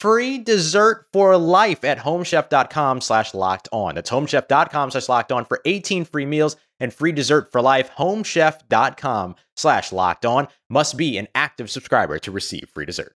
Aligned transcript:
free 0.00 0.38
dessert 0.38 1.06
for 1.12 1.36
life 1.36 1.84
at 1.84 1.98
homechef.com 1.98 3.00
slash 3.00 3.34
locked 3.34 3.68
on. 3.72 3.94
That's 3.94 4.10
homechef.com 4.10 4.90
slash 4.90 5.08
locked 5.08 5.32
on 5.32 5.44
for 5.44 5.60
18 5.64 6.04
free 6.04 6.26
meals 6.26 6.56
and 6.80 6.92
free 6.92 7.12
dessert 7.12 7.50
for 7.50 7.60
life. 7.60 7.90
Homechef.com 7.96 9.36
slash 9.56 9.92
locked 9.92 10.24
on 10.24 10.48
must 10.68 10.96
be 10.96 11.18
an 11.18 11.28
active 11.34 11.70
subscriber 11.70 12.18
to 12.20 12.30
receive 12.30 12.68
free 12.72 12.86
dessert. 12.86 13.14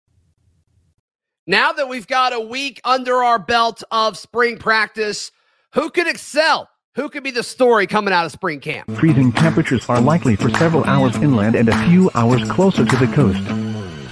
Now 1.48 1.72
that 1.72 1.90
we've 1.90 2.08
got 2.08 2.34
a 2.34 2.40
week 2.40 2.80
under 2.86 3.16
our 3.16 3.40
belt 3.40 3.84
of 3.92 4.18
spring 4.18 4.58
practice, 4.58 5.32
who 5.74 5.90
could 5.90 6.08
excel? 6.08 6.70
Who 6.96 7.10
could 7.10 7.24
be 7.24 7.32
the 7.32 7.44
story 7.44 7.88
coming 7.88 8.14
out 8.14 8.26
of 8.26 8.32
spring 8.32 8.60
camp? 8.60 8.92
Freezing 8.98 9.32
temperatures 9.32 9.88
are 9.88 10.02
likely 10.02 10.36
for 10.36 10.50
several 10.50 10.84
hours 10.84 11.16
inland 11.18 11.56
and 11.56 11.70
a 11.70 11.88
few 11.88 12.12
hours 12.16 12.44
closer 12.52 12.86
to 12.86 12.96
the 12.98 13.08
coast. 13.14 13.40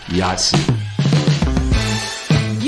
Yahtzee. 0.08 0.79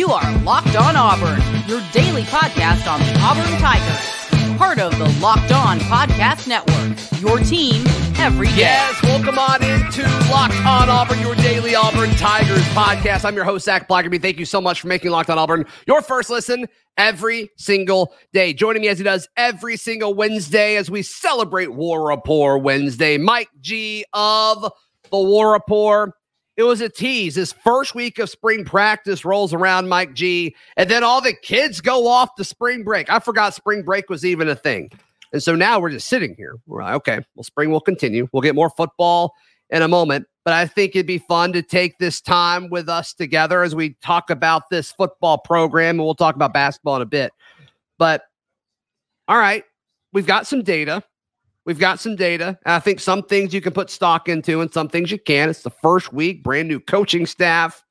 You 0.02 0.10
are 0.10 0.38
Locked 0.40 0.76
On 0.76 0.96
Auburn, 0.96 1.40
your 1.68 1.80
daily 1.92 2.24
podcast 2.24 2.92
on 2.92 3.00
the 3.02 3.20
Auburn 3.20 3.46
Tigers. 3.60 4.58
Part 4.58 4.80
of 4.80 4.98
the 4.98 5.08
Locked 5.22 5.52
On 5.52 5.78
Podcast 5.82 6.48
Network, 6.48 6.98
your 7.22 7.38
team 7.38 7.86
every 8.18 8.48
day. 8.48 8.56
Yes, 8.56 9.00
welcome 9.04 9.38
on 9.38 9.64
into 9.64 10.02
Locked 10.32 10.56
On 10.66 10.90
Auburn, 10.90 11.20
your 11.20 11.36
daily 11.36 11.76
Auburn 11.76 12.10
Tigers 12.16 12.64
podcast. 12.70 13.26
I'm 13.26 13.36
your 13.36 13.44
host, 13.44 13.66
Zach 13.66 13.88
Blackerby. 13.88 14.20
Thank 14.20 14.40
you 14.40 14.46
so 14.46 14.60
much 14.60 14.82
for 14.82 14.88
making 14.88 15.12
Locked 15.12 15.30
On 15.30 15.38
Auburn 15.38 15.66
your 15.86 16.02
first 16.02 16.32
listen 16.32 16.66
every 16.98 17.52
single 17.58 18.12
day. 18.34 18.54
Joining 18.54 18.82
me 18.82 18.88
as 18.88 18.98
he 18.98 19.04
does 19.04 19.28
every 19.38 19.78
single 19.78 20.16
Wednesday 20.16 20.78
as 20.78 20.90
we 20.90 21.04
celebrate 21.04 21.72
War 21.72 22.08
Rapport 22.08 22.58
Wednesday, 22.58 23.20
Mike 23.20 23.50
G 23.62 24.04
of 24.14 24.64
the 25.12 25.20
War 25.20 25.52
Rapport. 25.52 26.16
It 26.58 26.64
was 26.64 26.82
a 26.82 26.90
tease. 26.90 27.36
His 27.36 27.54
first 27.54 27.96
week 27.96 28.20
of 28.20 28.30
spring 28.30 28.66
practice 28.66 29.24
rolls 29.24 29.54
around, 29.54 29.90
Mike 29.90 30.14
G, 30.14 30.56
and 30.76 30.90
then 30.90 31.04
all 31.04 31.22
the 31.22 31.34
kids 31.34 31.82
go 31.82 32.08
off 32.08 32.36
to 32.36 32.44
spring 32.44 32.84
break. 32.84 33.10
I 33.10 33.20
forgot 33.20 33.54
spring 33.54 33.84
break 33.84 34.10
was 34.10 34.26
even 34.26 34.50
a 34.50 34.56
thing. 34.56 34.92
And 35.34 35.42
so 35.42 35.56
now 35.56 35.80
we're 35.80 35.92
just 35.92 36.10
sitting 36.10 36.36
here. 36.36 36.58
We're 36.68 36.84
like, 36.84 36.96
okay, 36.96 37.20
well, 37.36 37.44
spring 37.44 37.72
will 37.72 37.80
continue. 37.80 38.28
We'll 38.34 38.42
get 38.42 38.54
more 38.54 38.70
football 38.70 39.34
in 39.70 39.82
a 39.82 39.88
moment. 39.88 40.28
But 40.44 40.54
I 40.56 40.68
think 40.68 40.96
it'd 40.96 41.06
be 41.06 41.20
fun 41.20 41.54
to 41.54 41.62
take 41.62 41.98
this 42.00 42.20
time 42.20 42.70
with 42.70 42.90
us 42.90 43.14
together 43.14 43.64
as 43.64 43.76
we 43.76 43.96
talk 44.02 44.30
about 44.30 44.70
this 44.70 44.92
football 44.92 45.38
program, 45.38 45.96
and 45.96 46.04
we'll 46.04 46.16
talk 46.16 46.36
about 46.36 46.52
basketball 46.52 46.98
in 46.98 47.02
a 47.02 47.06
bit. 47.06 47.32
But 47.98 48.24
all 49.28 49.38
right, 49.38 49.64
we've 50.12 50.26
got 50.26 50.48
some 50.48 50.64
data. 50.64 51.04
We've 51.66 51.80
got 51.80 52.00
some 52.00 52.16
data. 52.16 52.58
I 52.66 52.80
think 52.80 53.00
some 53.00 53.24
things 53.24 53.54
you 53.54 53.62
can 53.62 53.74
put 53.74 53.90
stock 53.90 54.28
into 54.28 54.62
and 54.62 54.74
some 54.74 54.90
things 54.90 55.12
you 55.12 55.20
can. 55.20 55.50
It's 55.50 55.62
the 55.62 55.70
first 55.70 56.12
week, 56.12 56.44
brand 56.44 56.68
new 56.68 56.80
coaching 56.80 57.26
staff. 57.26 57.84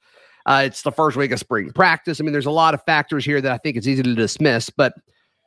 Uh, 0.46 0.62
it's 0.66 0.82
the 0.82 0.90
first 0.90 1.16
week 1.16 1.30
of 1.30 1.38
spring 1.38 1.70
practice. 1.72 2.20
I 2.20 2.24
mean, 2.24 2.32
there's 2.32 2.46
a 2.46 2.50
lot 2.50 2.74
of 2.74 2.82
factors 2.84 3.24
here 3.24 3.40
that 3.40 3.52
I 3.52 3.58
think 3.58 3.76
it's 3.76 3.86
easy 3.86 4.02
to 4.02 4.14
dismiss, 4.14 4.70
but 4.70 4.94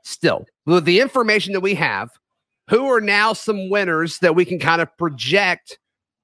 still, 0.03 0.45
with 0.65 0.85
the 0.85 1.01
information 1.01 1.51
that 1.53 1.59
we 1.59 1.75
have, 1.75 2.11
who 2.69 2.85
are 2.85 3.01
now 3.01 3.33
some 3.33 3.69
winners 3.69 4.19
that 4.19 4.35
we 4.35 4.45
can 4.45 4.59
kind 4.59 4.81
of 4.81 4.95
project 4.97 5.77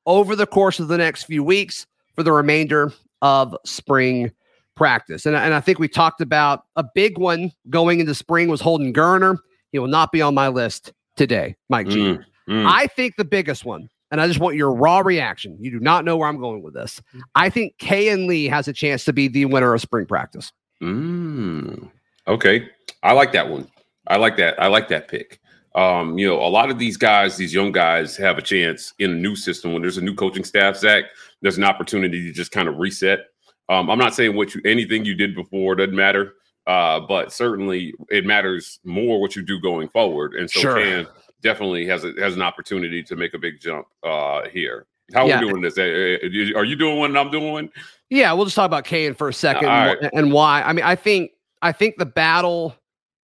over 0.05 0.35
the 0.35 0.47
course 0.47 0.79
of 0.79 0.87
the 0.87 0.97
next 0.97 1.23
few 1.23 1.43
weeks 1.43 1.85
for 2.15 2.23
the 2.23 2.31
remainder 2.31 2.93
of 3.21 3.57
spring 3.65 4.31
practice? 4.77 5.25
And, 5.25 5.35
and 5.35 5.53
I 5.53 5.59
think 5.59 5.79
we 5.79 5.89
talked 5.89 6.21
about 6.21 6.63
a 6.77 6.85
big 6.95 7.17
one 7.17 7.51
going 7.69 7.99
into 7.99 8.15
spring 8.15 8.47
was 8.47 8.61
Holden 8.61 8.93
Geriner. 8.93 9.37
He 9.73 9.79
will 9.79 9.87
not 9.87 10.13
be 10.13 10.21
on 10.21 10.33
my 10.33 10.47
list 10.47 10.93
today, 11.19 11.55
Mike 11.67 11.89
G. 11.89 11.99
Mm, 11.99 12.25
mm. 12.49 12.65
I 12.65 12.87
think 12.87 13.17
the 13.17 13.25
biggest 13.25 13.65
one, 13.65 13.89
and 14.09 14.19
I 14.19 14.27
just 14.27 14.39
want 14.39 14.55
your 14.55 14.73
raw 14.73 14.99
reaction. 14.99 15.57
You 15.59 15.69
do 15.69 15.79
not 15.79 16.05
know 16.05 16.17
where 16.17 16.27
I'm 16.27 16.39
going 16.39 16.63
with 16.63 16.73
this. 16.73 17.01
I 17.35 17.49
think 17.49 17.77
Kayin 17.77 18.25
Lee 18.27 18.47
has 18.47 18.67
a 18.67 18.73
chance 18.73 19.05
to 19.05 19.13
be 19.13 19.27
the 19.27 19.45
winner 19.45 19.73
of 19.73 19.81
spring 19.81 20.05
practice. 20.05 20.51
Mm. 20.81 21.91
Okay. 22.27 22.67
I 23.03 23.11
like 23.11 23.33
that 23.33 23.49
one. 23.49 23.67
I 24.07 24.15
like 24.15 24.37
that. 24.37 24.59
I 24.61 24.67
like 24.67 24.87
that 24.87 25.09
pick. 25.09 25.39
Um, 25.75 26.17
you 26.17 26.25
know, 26.25 26.39
a 26.39 26.47
lot 26.47 26.71
of 26.71 26.79
these 26.79 26.97
guys, 26.97 27.37
these 27.37 27.53
young 27.53 27.71
guys, 27.71 28.15
have 28.17 28.37
a 28.37 28.41
chance 28.41 28.93
in 28.97 29.11
a 29.11 29.15
new 29.15 29.35
system 29.35 29.73
when 29.73 29.81
there's 29.81 29.97
a 29.97 30.01
new 30.01 30.15
coaching 30.15 30.43
staff. 30.43 30.77
Zach, 30.77 31.03
there's 31.41 31.57
an 31.57 31.63
opportunity 31.63 32.23
to 32.23 32.31
just 32.31 32.51
kind 32.51 32.67
of 32.67 32.77
reset. 32.77 33.19
Um, 33.67 33.89
I'm 33.89 33.99
not 33.99 34.15
saying 34.15 34.35
what 34.35 34.55
you 34.55 34.61
anything 34.65 35.05
you 35.05 35.15
did 35.15 35.35
before 35.35 35.75
doesn't 35.75 35.95
matter, 35.95 36.33
uh, 36.69 36.99
but 37.01 37.33
certainly 37.33 37.93
it 38.09 38.25
matters 38.25 38.79
more 38.85 39.19
what 39.19 39.35
you 39.35 39.41
do 39.41 39.59
going 39.59 39.89
forward. 39.89 40.35
And 40.35 40.49
so 40.49 40.59
Sure. 40.59 40.75
Kayin 40.75 41.07
definitely 41.41 41.85
has 41.87 42.03
a, 42.05 42.13
has 42.19 42.35
an 42.35 42.41
opportunity 42.43 43.01
to 43.03 43.15
make 43.15 43.33
a 43.33 43.39
big 43.39 43.59
jump 43.59 43.87
uh, 44.03 44.47
here. 44.49 44.85
How 45.13 45.25
Yeah. 45.25 45.39
are 45.39 45.41
we 45.45 45.49
doing 45.49 45.61
this? 45.63 45.77
Are 45.79 46.63
you 46.63 46.75
doing 46.75 46.97
one 46.99 47.09
and 47.09 47.17
I'm 47.17 47.31
doing 47.31 47.51
one? 47.51 47.69
Yeah, 48.11 48.31
we'll 48.33 48.45
just 48.45 48.55
talk 48.55 48.67
about 48.67 48.85
Kayin 48.85 49.17
for 49.17 49.27
a 49.29 49.33
second 49.33 49.67
and, 49.67 49.99
right. 50.01 50.11
and 50.13 50.31
why. 50.31 50.61
I 50.61 50.71
mean, 50.73 50.85
I 50.85 50.95
think 50.95 51.31
I 51.61 51.71
think 51.71 51.97
the 51.97 52.05
battle 52.05 52.75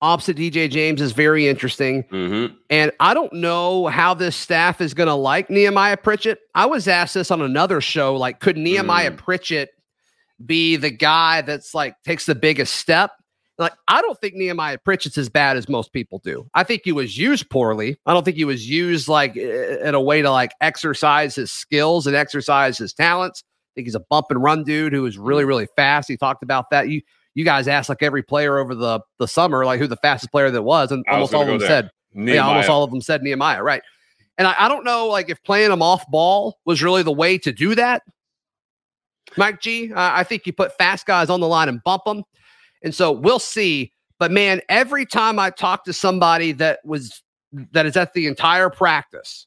opposite 0.01 0.37
DJ 0.37 0.69
James 0.69 0.99
is 1.01 1.11
very 1.13 1.47
interesting. 1.47 2.03
Mm-hmm. 2.05 2.53
And 2.69 2.91
I 2.99 3.13
don't 3.13 3.31
know 3.33 3.87
how 3.87 4.13
this 4.13 4.35
staff 4.35 4.81
is 4.81 4.93
going 4.93 5.07
to 5.07 5.13
like 5.15 5.49
Nehemiah 5.49 5.97
Pritchett. 5.97 6.39
I 6.53 6.65
was 6.65 6.87
asked 6.87 7.13
this 7.13 7.31
on 7.31 7.41
another 7.41 7.79
show 7.81 8.15
like, 8.15 8.39
could 8.39 8.57
Nehemiah 8.57 9.11
Mm. 9.11 9.17
Pritchett 9.17 9.69
be 10.45 10.75
the 10.75 10.89
guy 10.89 11.41
that's 11.41 11.73
like 11.73 11.95
takes 12.03 12.25
the 12.25 12.35
biggest 12.35 12.75
step? 12.75 13.11
Like, 13.57 13.73
I 13.87 14.01
don't 14.01 14.19
think 14.19 14.35
Nehemiah 14.35 14.77
Pritchett's 14.77 15.17
as 15.17 15.29
bad 15.29 15.55
as 15.55 15.69
most 15.69 15.93
people 15.93 16.19
do. 16.19 16.49
I 16.53 16.63
think 16.63 16.81
he 16.83 16.91
was 16.91 17.17
used 17.17 17.49
poorly. 17.49 17.97
I 18.05 18.13
don't 18.13 18.23
think 18.23 18.35
he 18.35 18.43
was 18.43 18.69
used 18.69 19.07
like 19.07 19.37
in 19.37 19.95
a 19.95 20.01
way 20.01 20.21
to 20.21 20.29
like 20.29 20.51
exercise 20.59 21.35
his 21.35 21.51
skills 21.51 22.05
and 22.05 22.15
exercise 22.15 22.77
his 22.77 22.93
talents. 22.93 23.43
I 23.45 23.71
think 23.75 23.87
he's 23.87 23.95
a 23.95 24.01
bump 24.01 24.27
and 24.29 24.43
run 24.43 24.63
dude 24.63 24.91
who 24.93 25.05
is 25.05 25.17
really, 25.17 25.45
really 25.45 25.67
fast. 25.75 26.09
He 26.09 26.17
talked 26.17 26.43
about 26.43 26.69
that. 26.71 26.89
You 26.89 27.01
you 27.33 27.43
guys 27.45 27.67
asked 27.67 27.89
like 27.89 28.03
every 28.03 28.23
player 28.23 28.57
over 28.57 28.75
the 28.75 28.99
the 29.19 29.27
summer, 29.27 29.65
like 29.65 29.79
who 29.79 29.87
the 29.87 29.97
fastest 29.97 30.31
player 30.31 30.49
that 30.51 30.63
was, 30.63 30.91
and 30.91 31.05
was 31.07 31.13
almost 31.13 31.33
all 31.33 31.41
of 31.41 31.47
them 31.47 31.59
there. 31.59 31.67
said 31.67 31.91
yeah, 32.13 32.45
almost 32.45 32.69
all 32.69 32.83
of 32.83 32.91
them 32.91 33.01
said 33.01 33.21
Nehemiah, 33.21 33.61
right? 33.61 33.81
And 34.37 34.47
I, 34.47 34.55
I 34.57 34.67
don't 34.67 34.83
know, 34.83 35.07
like 35.07 35.29
if 35.29 35.41
playing 35.43 35.71
him 35.71 35.81
off 35.81 36.09
ball 36.09 36.57
was 36.65 36.83
really 36.83 37.03
the 37.03 37.11
way 37.11 37.37
to 37.37 37.51
do 37.51 37.75
that. 37.75 38.03
Mike 39.37 39.61
G, 39.61 39.91
uh, 39.91 40.11
I 40.13 40.23
think 40.23 40.45
you 40.45 40.53
put 40.53 40.77
fast 40.77 41.05
guys 41.05 41.29
on 41.29 41.39
the 41.39 41.47
line 41.47 41.67
and 41.67 41.83
bump 41.83 42.03
them, 42.05 42.23
and 42.85 42.95
so 42.95 43.11
we'll 43.11 43.39
see. 43.39 43.91
But 44.17 44.31
man, 44.31 44.61
every 44.69 45.05
time 45.05 45.39
I 45.39 45.49
talk 45.49 45.83
to 45.83 45.91
somebody 45.93 46.53
that 46.53 46.79
was 46.85 47.21
that 47.71 47.85
is 47.85 47.97
at 47.97 48.13
the 48.13 48.27
entire 48.27 48.69
practice, 48.69 49.45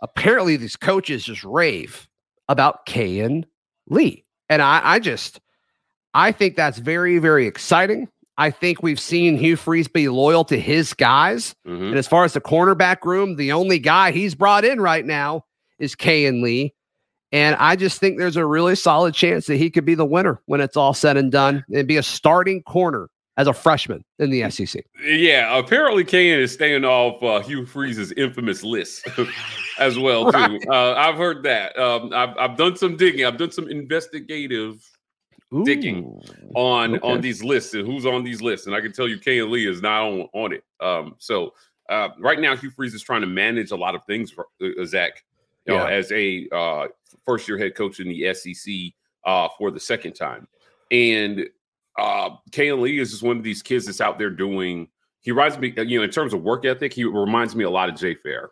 apparently 0.00 0.56
these 0.56 0.76
coaches 0.76 1.24
just 1.24 1.42
rave 1.42 2.06
about 2.48 2.86
Kayin 2.86 3.44
Lee, 3.88 4.24
and 4.48 4.62
I, 4.62 4.80
I 4.84 4.98
just 5.00 5.40
I 6.14 6.30
think 6.30 6.54
that's 6.54 6.78
very 6.78 7.18
very 7.18 7.46
exciting. 7.48 8.08
I 8.38 8.50
think 8.50 8.82
we've 8.82 9.00
seen 9.00 9.38
Hugh 9.38 9.56
Freeze 9.56 9.88
be 9.88 10.08
loyal 10.10 10.44
to 10.44 10.60
his 10.60 10.92
guys. 10.92 11.54
Mhm. 11.66 11.88
And 11.88 11.96
as 11.96 12.06
far 12.06 12.24
as 12.24 12.34
the 12.34 12.40
cornerback 12.40 13.02
room, 13.04 13.36
the 13.36 13.50
only 13.52 13.78
guy 13.78 14.12
he's 14.12 14.34
brought 14.34 14.64
in 14.64 14.78
right 14.78 15.06
now 15.06 15.46
is 15.78 15.96
Kayin 15.96 16.42
Lee. 16.42 16.74
And 17.32 17.56
I 17.56 17.76
just 17.76 17.98
think 17.98 18.18
there's 18.18 18.36
a 18.36 18.46
really 18.46 18.76
solid 18.76 19.14
chance 19.14 19.46
that 19.46 19.56
he 19.56 19.70
could 19.70 19.84
be 19.84 19.94
the 19.94 20.04
winner 20.04 20.40
when 20.46 20.60
it's 20.60 20.76
all 20.76 20.94
said 20.94 21.16
and 21.16 21.32
done 21.32 21.64
and 21.74 21.86
be 21.86 21.96
a 21.96 22.02
starting 22.02 22.62
corner 22.62 23.08
as 23.36 23.46
a 23.46 23.52
freshman 23.52 24.02
in 24.18 24.30
the 24.30 24.48
SEC. 24.50 24.84
Yeah, 25.04 25.58
apparently 25.58 26.04
Kayin 26.04 26.38
is 26.38 26.52
staying 26.52 26.84
off 26.84 27.22
uh, 27.22 27.40
Hugh 27.40 27.66
Freeze's 27.66 28.12
infamous 28.12 28.62
list 28.62 29.06
as 29.78 29.98
well 29.98 30.32
too. 30.32 30.60
Uh, 30.70 30.94
I've 30.94 31.16
heard 31.16 31.42
that. 31.42 31.78
Um, 31.78 32.12
I've, 32.14 32.36
I've 32.38 32.56
done 32.56 32.76
some 32.76 32.96
digging. 32.96 33.26
I've 33.26 33.36
done 33.36 33.50
some 33.50 33.68
investigative 33.68 34.82
digging 35.64 36.20
on 36.54 36.96
okay. 36.96 37.08
on 37.08 37.20
these 37.20 37.42
lists 37.44 37.74
and 37.74 37.86
who's 37.86 38.06
on 38.06 38.24
these 38.24 38.40
lists, 38.40 38.66
and 38.66 38.74
I 38.74 38.80
can 38.80 38.92
tell 38.92 39.06
you 39.06 39.18
Kayin 39.18 39.50
Lee 39.50 39.68
is 39.68 39.82
not 39.82 40.02
on 40.02 40.28
on 40.32 40.52
it. 40.52 40.64
Um, 40.80 41.14
so 41.18 41.52
uh, 41.88 42.08
right 42.18 42.40
now 42.40 42.56
Hugh 42.56 42.70
Freeze 42.70 42.94
is 42.94 43.02
trying 43.02 43.20
to 43.20 43.26
manage 43.26 43.70
a 43.70 43.76
lot 43.76 43.94
of 43.94 44.04
things 44.04 44.30
for 44.30 44.46
uh, 44.62 44.84
Zach, 44.86 45.22
know, 45.74 45.86
Yeah. 45.86 45.90
as 45.90 46.12
a 46.12 46.48
uh, 46.52 46.86
first 47.24 47.48
year 47.48 47.58
head 47.58 47.74
coach 47.74 48.00
in 48.00 48.08
the 48.08 48.32
SEC 48.34 48.72
uh, 49.24 49.48
for 49.58 49.70
the 49.70 49.80
second 49.80 50.14
time, 50.14 50.46
and 50.90 51.46
uh, 51.98 52.30
Kayin 52.50 52.80
Lee 52.80 52.98
is 52.98 53.10
just 53.10 53.22
one 53.22 53.36
of 53.36 53.42
these 53.42 53.62
kids 53.62 53.86
that's 53.86 54.00
out 54.00 54.18
there 54.18 54.30
doing. 54.30 54.88
He 55.22 55.32
reminds 55.32 55.58
me, 55.58 55.72
you 55.76 55.98
know, 55.98 56.04
in 56.04 56.10
terms 56.10 56.32
of 56.34 56.42
work 56.42 56.64
ethic, 56.64 56.92
he 56.92 57.04
reminds 57.04 57.56
me 57.56 57.64
a 57.64 57.70
lot 57.70 57.88
of 57.88 57.96
Jay 57.96 58.14
Fair, 58.14 58.50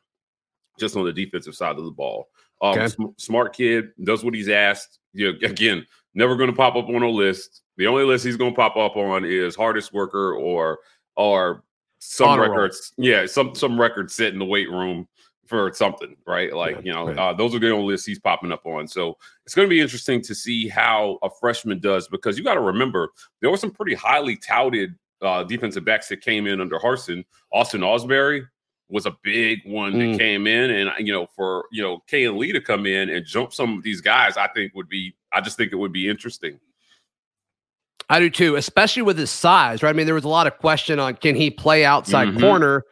just 0.79 0.97
on 0.97 1.05
the 1.05 1.13
defensive 1.13 1.55
side 1.55 1.77
of 1.79 1.85
the 1.85 1.91
ball. 1.91 2.29
Um, 2.63 2.71
Okay. 2.79 2.89
sm- 2.89 3.05
smart 3.19 3.55
kid, 3.55 3.91
does 4.03 4.25
what 4.25 4.35
he's 4.35 4.49
asked. 4.49 4.99
You 5.13 5.33
know, 5.33 5.39
again, 5.49 5.87
never 6.15 6.35
going 6.37 6.51
to 6.51 6.57
pop 6.57 6.75
up 6.75 6.89
on 6.89 7.03
a 7.03 7.09
list. 7.09 7.63
The 7.77 7.87
only 7.87 8.05
list 8.05 8.25
he's 8.25 8.37
going 8.37 8.53
to 8.53 8.57
pop 8.57 8.77
up 8.77 8.97
on 8.97 9.25
is 9.25 9.55
hardest 9.55 9.93
worker 9.93 10.35
or 10.35 10.79
or 11.17 11.63
some 12.01 12.29
Honor 12.31 12.43
roll. 12.43 12.51
records. 12.53 12.93
Yeah, 12.97 13.27
some 13.27 13.55
some 13.55 13.81
record 13.81 14.11
set 14.11 14.33
in 14.33 14.39
the 14.39 14.45
weight 14.45 14.71
room 14.71 15.07
for 15.47 15.73
something, 15.75 16.17
right? 16.27 16.53
Like 16.55 16.85
you 16.85 16.93
know, 16.93 17.09
uh, 17.11 17.33
those 17.35 17.55
are 17.55 17.59
the 17.59 17.71
only 17.71 17.93
lists 17.93 18.07
he's 18.07 18.19
popping 18.19 18.53
up 18.53 18.65
on. 18.67 18.89
So 18.89 19.17
it's 19.45 19.55
going 19.55 19.67
to 19.69 19.71
be 19.71 19.81
interesting 19.81 20.21
to 20.23 20.35
see 20.35 20.69
how 20.69 21.19
a 21.23 21.29
freshman 21.31 21.81
does 21.81 22.09
because 22.09 22.39
you 22.39 22.45
got 22.45 22.55
to 22.55 22.61
remember 22.61 23.11
there 23.41 23.51
were 23.51 23.57
some 23.57 23.71
pretty 23.71 23.95
highly 23.95 24.37
touted 24.37 24.95
uh, 25.23 25.43
defensive 25.45 25.85
backs 25.85 26.09
that 26.09 26.21
came 26.21 26.47
in 26.47 26.61
under 26.61 26.79
Harsin. 26.79 27.25
Austin 27.53 27.83
Osbury 27.83 28.47
was 28.91 29.07
a 29.07 29.17
big 29.23 29.61
one 29.65 29.93
Mm. 29.95 30.13
that 30.13 30.19
came 30.19 30.47
in, 30.47 30.71
and 30.71 30.91
you 31.07 31.13
know, 31.13 31.27
for 31.35 31.67
you 31.73 31.83
know 31.83 32.03
Kayin 32.11 32.37
Lee 32.37 32.53
to 32.53 32.61
come 32.61 32.87
in 32.87 33.09
and 33.11 33.25
jump 33.25 33.53
some 33.55 33.79
of 33.79 33.83
these 33.83 34.01
guys, 34.01 34.37
I 34.37 34.49
think 34.49 34.75
would 34.75 34.89
be. 34.89 35.15
I 35.33 35.41
just 35.41 35.57
think 35.57 35.73
it 35.73 35.77
would 35.77 35.93
be 35.93 36.09
interesting. 36.09 36.61
I 38.11 38.21
do 38.21 38.29
too, 38.29 38.57
especially 38.57 39.03
with 39.03 39.17
his 39.19 39.31
size, 39.31 39.83
right? 39.83 39.89
I 39.89 39.93
mean, 39.95 40.05
there 40.07 40.15
was 40.15 40.25
a 40.25 40.29
lot 40.29 40.47
of 40.47 40.59
question 40.59 41.01
on 41.01 41.15
can 41.17 41.35
he 41.35 41.51
play 41.51 41.85
outside 41.85 42.29
Mhm. 42.29 42.41
corner. 42.41 42.85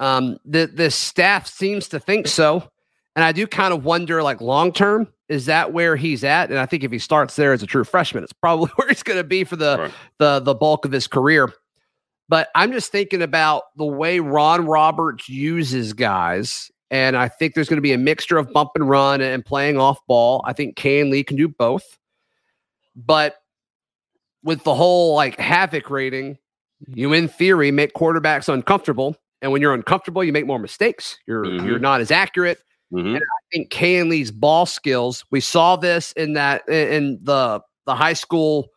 Um, 0.00 0.38
the 0.44 0.66
the 0.66 0.90
staff 0.90 1.46
seems 1.46 1.88
to 1.90 2.00
think 2.00 2.26
so, 2.26 2.68
and 3.14 3.24
I 3.24 3.32
do 3.32 3.46
kind 3.46 3.72
of 3.72 3.84
wonder, 3.84 4.22
like 4.22 4.40
long 4.40 4.72
term, 4.72 5.06
is 5.28 5.46
that 5.46 5.72
where 5.72 5.94
he's 5.94 6.24
at? 6.24 6.50
And 6.50 6.58
I 6.58 6.66
think 6.66 6.82
if 6.82 6.90
he 6.90 6.98
starts 6.98 7.36
there 7.36 7.52
as 7.52 7.62
a 7.62 7.66
true 7.66 7.84
freshman, 7.84 8.24
it's 8.24 8.32
probably 8.32 8.70
where 8.76 8.88
he's 8.88 9.02
going 9.02 9.18
to 9.18 9.24
be 9.24 9.44
for 9.44 9.56
the 9.56 9.76
Right. 9.78 9.92
the 10.18 10.40
the 10.40 10.54
bulk 10.54 10.84
of 10.84 10.90
his 10.92 11.06
career. 11.06 11.52
But 12.28 12.48
I'm 12.54 12.72
just 12.72 12.90
thinking 12.92 13.22
about 13.22 13.64
the 13.76 13.84
way 13.84 14.20
Ron 14.20 14.66
Roberts 14.66 15.28
uses 15.28 15.92
guys, 15.92 16.70
and 16.90 17.16
I 17.16 17.28
think 17.28 17.54
there's 17.54 17.68
going 17.68 17.76
to 17.78 17.82
be 17.82 17.92
a 17.92 17.98
mixture 17.98 18.38
of 18.38 18.52
bump 18.52 18.70
and 18.76 18.88
run 18.88 19.20
and 19.20 19.44
playing 19.44 19.78
off 19.78 19.98
ball. 20.06 20.42
I 20.46 20.52
think 20.54 20.76
Kayin 20.76 21.10
Lee 21.10 21.24
can 21.24 21.36
do 21.36 21.48
both, 21.48 21.98
but 22.96 23.36
with 24.42 24.64
the 24.64 24.74
whole 24.74 25.14
like 25.14 25.38
havoc 25.38 25.90
rating, 25.90 26.38
you 26.86 27.12
in 27.12 27.28
theory 27.28 27.70
make 27.70 27.92
quarterbacks 27.94 28.48
uncomfortable, 28.48 29.16
and 29.42 29.52
when 29.52 29.60
you're 29.62 29.74
uncomfortable, 29.74 30.22
you 30.24 30.32
make 30.32 30.46
more 30.46 30.58
mistakes. 30.58 31.18
You're 31.26 31.44
you're 31.46 31.78
Mhm. 31.78 31.82
not 31.82 32.00
as 32.00 32.10
accurate. 32.10 32.58
Mhm. 32.92 33.16
I 33.16 33.20
think 33.52 33.70
Kayin 33.70 34.08
Lee's 34.10 34.30
ball 34.30 34.66
skills. 34.66 35.24
We 35.30 35.40
saw 35.40 35.76
this 35.76 36.12
in 36.12 36.32
that 36.34 36.68
in- 36.68 37.18
the 37.22 37.60
the 37.86 37.94
high 37.94 38.12
school 38.14 38.68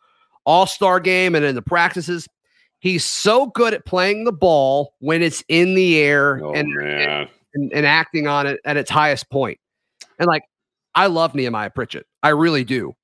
all 0.46 0.66
star 0.66 1.00
game 1.00 1.34
and 1.34 1.44
in 1.44 1.54
the 1.54 1.62
practices. 1.62 2.28
He's 2.78 3.04
so 3.04 3.46
good 3.46 3.72
at 3.74 3.86
playing 3.86 4.24
the 4.24 4.32
ball 4.32 4.94
when 4.98 5.22
it's 5.22 5.42
in 5.48 5.74
the 5.74 5.98
air 5.98 6.40
Oh 6.44 6.52
and, 6.52 6.70
and 7.54 7.72
and 7.72 7.86
acting 7.86 8.26
on 8.26 8.46
it 8.46 8.60
at 8.64 8.76
its 8.76 8.90
highest 8.90 9.30
point. 9.30 9.58
And 10.18 10.26
like, 10.28 10.42
I 10.94 11.06
love 11.06 11.34
Nehemiah 11.34 11.70
Pritchett. 11.70 12.06
I 12.22 12.28
really 12.30 12.64
do. 12.64 12.94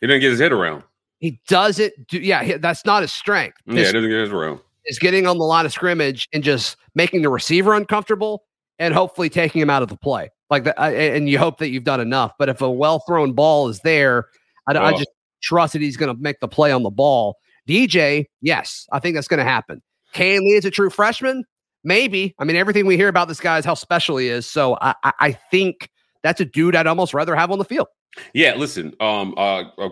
he 0.00 0.06
didn't 0.06 0.20
get 0.20 0.30
his 0.30 0.40
head 0.40 0.52
around. 0.52 0.82
He 1.18 1.40
doesn't 1.48 1.92
do. 2.08 2.18
Yeah, 2.18 2.42
he- 2.44 2.52
that's 2.54 2.84
not 2.84 3.00
his 3.02 3.12
strength. 3.12 3.56
Yeah, 3.66 3.74
he 3.86 3.92
doesn't 3.92 4.10
get 4.10 4.20
his 4.20 4.30
around. 4.30 4.60
Is 4.88 4.98
getting 4.98 5.26
on 5.26 5.38
the 5.38 5.44
line 5.44 5.66
of 5.66 5.72
scrimmage 5.72 6.28
and 6.32 6.42
just 6.44 6.76
making 6.94 7.22
the 7.22 7.28
receiver 7.28 7.74
uncomfortable 7.74 8.44
and 8.78 8.94
hopefully 8.94 9.28
taking 9.28 9.60
him 9.60 9.70
out 9.70 9.82
of 9.82 9.88
the 9.88 9.96
play. 9.96 10.30
Like 10.50 10.64
that, 10.64 10.80
I- 10.80 10.92
and 10.92 11.28
you 11.28 11.38
hope 11.38 11.58
that 11.58 11.70
you've 11.70 11.84
done 11.84 12.00
enough. 12.00 12.32
But 12.38 12.48
if 12.48 12.60
a 12.60 12.70
well 12.70 13.00
thrown 13.06 13.32
ball 13.32 13.68
is 13.68 13.80
there, 13.80 14.26
I, 14.68 14.74
I 14.74 14.92
Oh. 14.92 14.96
just 14.98 15.10
trust 15.42 15.72
that 15.72 15.82
he's 15.82 15.96
going 15.96 16.14
to 16.14 16.20
make 16.22 16.38
the 16.40 16.48
play 16.48 16.70
on 16.72 16.82
the 16.82 16.90
ball. 16.90 17.36
DJ, 17.68 18.26
yes, 18.42 18.86
I 18.92 19.00
think 19.00 19.14
that's 19.16 19.28
going 19.28 19.38
to 19.38 19.44
happen. 19.44 19.82
Kayin 20.14 20.40
Lee 20.40 20.52
is 20.56 20.64
a 20.64 20.70
true 20.70 20.88
freshman, 20.88 21.42
maybe. 21.84 22.34
I 22.38 22.44
mean, 22.44 22.54
everything 22.56 22.86
we 22.86 22.96
hear 22.96 23.08
about 23.08 23.26
this 23.28 23.40
guy 23.40 23.58
is 23.58 23.64
how 23.64 23.74
special 23.74 24.16
he 24.18 24.28
is. 24.28 24.48
So 24.48 24.78
I, 24.80 24.94
I, 25.02 25.12
I 25.20 25.32
think 25.50 25.88
that's 26.22 26.40
a 26.40 26.44
dude 26.44 26.76
I'd 26.76 26.86
almost 26.86 27.12
rather 27.12 27.34
have 27.34 27.50
on 27.50 27.58
the 27.58 27.64
field. 27.64 27.88
Yeah, 28.34 28.54
listen, 28.54 28.94
um, 29.00 29.34
uh, 29.36 29.62
uh, 29.78 29.88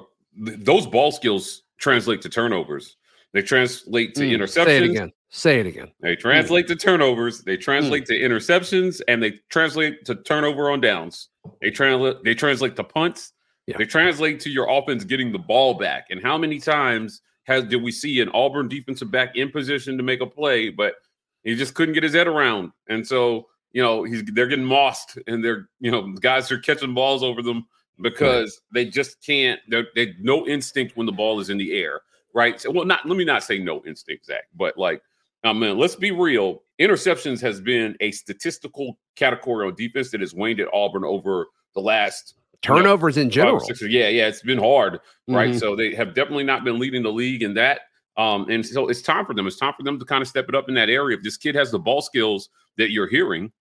th- 0.47 0.59
those 0.61 0.87
ball 0.87 1.11
skills 1.13 1.63
translate 1.79 2.23
to 2.23 2.29
turnovers. 2.29 2.97
They 3.35 3.43
translate 3.43 4.15
to 4.15 4.23
Mm, 4.23 4.49
Say 4.49 4.77
it 4.79 4.83
again. 4.85 5.13
Say 5.29 5.59
it 5.59 5.67
again. 5.67 5.91
They 6.01 6.15
translate 6.15 6.69
to 6.69 6.77
turnovers. 6.77 7.43
They 7.43 7.57
translate 7.57 8.07
to 8.07 8.15
interceptions, 8.15 9.03
and 9.09 9.21
they 9.21 9.41
translate 9.51 10.05
to 10.05 10.15
turnover 10.15 10.71
on 10.71 10.81
downs. 10.81 11.31
They 11.61 11.71
translate. 11.71 12.23
They 12.23 12.35
translate 12.35 12.77
to 12.77 12.85
punts. 12.85 13.33
Yeah. 13.67 13.77
They 13.77 13.87
translate 13.87 14.39
to 14.41 14.51
your 14.51 14.71
offense 14.71 15.03
getting 15.03 15.33
the 15.33 15.39
ball 15.41 15.75
back. 15.75 16.07
And 16.11 16.23
how 16.23 16.39
many 16.39 16.61
times 16.61 17.23
has 17.45 17.65
did 17.65 17.83
we 17.83 17.91
see 17.91 18.21
an 18.21 18.31
Auburn 18.33 18.69
defensive 18.69 19.11
back 19.11 19.37
in 19.37 19.51
position 19.51 19.97
to 19.97 20.05
make 20.05 20.21
a 20.21 20.27
play, 20.27 20.71
but 20.71 20.95
he 21.43 21.57
just 21.57 21.75
couldn't 21.75 21.95
get 21.95 22.05
his 22.05 22.15
head 22.15 22.29
around, 22.29 22.71
and 22.89 23.05
so 23.07 23.49
you 23.73 23.83
know 23.83 24.05
he's 24.05 24.23
they're 24.33 24.47
getting 24.47 24.65
mossed, 24.65 25.19
and 25.27 25.45
they're 25.45 25.69
you 25.81 25.91
know 25.91 26.13
guys 26.13 26.53
are 26.53 26.59
catching 26.59 26.95
balls 26.95 27.25
over 27.25 27.43
them 27.43 27.67
because 28.01 28.61
they 28.73 28.85
just 28.85 29.21
can't. 29.27 29.61
They're, 29.69 29.87
they 29.97 30.15
no 30.21 30.47
instinct 30.47 30.97
when 30.97 31.07
the 31.07 31.13
ball 31.13 31.41
is 31.41 31.51
in 31.51 31.59
the 31.59 31.73
air, 31.77 32.01
right? 32.35 32.61
So, 32.61 32.71
well, 32.71 32.85
not 32.85 33.07
let 33.07 33.17
me 33.17 33.25
not 33.25 33.43
say 33.43 33.59
no 33.59 33.83
instinct, 33.87 34.27
Zach, 34.27 34.45
but 34.55 34.77
like 34.77 35.01
I 35.45 35.53
mean, 35.53 35.79
let's 35.79 35.97
be 35.97 36.11
real. 36.11 36.63
Interceptions 36.81 37.41
has 37.43 37.61
been 37.61 37.97
a 38.01 38.11
statistical 38.11 38.99
category 39.15 39.67
on 39.67 39.75
defense 39.75 40.11
that 40.11 40.21
has 40.21 40.35
waned 40.35 40.59
at 40.61 40.69
Auburn 40.73 41.05
over 41.05 41.47
the 41.75 41.81
last 41.81 42.35
Turnovers 42.63 43.19
in 43.19 43.25
five 43.25 43.29
or 43.29 43.31
general. 43.33 43.61
six. 43.61 43.83
Yeah, 43.83 44.09
yeah, 44.09 44.27
it's 44.29 44.41
been 44.43 44.59
hard, 44.59 45.01
right? 45.29 45.51
Mhm. 45.51 45.61
So 45.61 45.77
they 45.77 45.95
have 45.95 46.15
definitely 46.15 46.45
not 46.45 46.65
been 46.65 46.79
leading 46.79 47.03
the 47.03 47.13
league 47.13 47.43
in 47.43 47.53
that. 47.55 47.83
Um, 48.17 48.49
and 48.49 48.65
so 48.65 48.89
it's 48.89 49.03
time 49.03 49.27
for 49.27 49.35
them. 49.35 49.47
It's 49.47 49.57
time 49.59 49.75
for 49.77 49.83
them 49.83 49.99
to 49.99 50.05
kind 50.05 50.23
of 50.23 50.29
step 50.29 50.49
it 50.49 50.55
up 50.55 50.69
in 50.69 50.75
that 50.77 50.89
area. 50.89 51.17
If 51.17 51.23
this 51.23 51.37
kid 51.37 51.55
has 51.57 51.71
the 51.71 51.79
ball 51.79 52.01
skills 52.01 52.49
that 52.79 52.91
you're 52.91 53.09
hearing, 53.09 53.53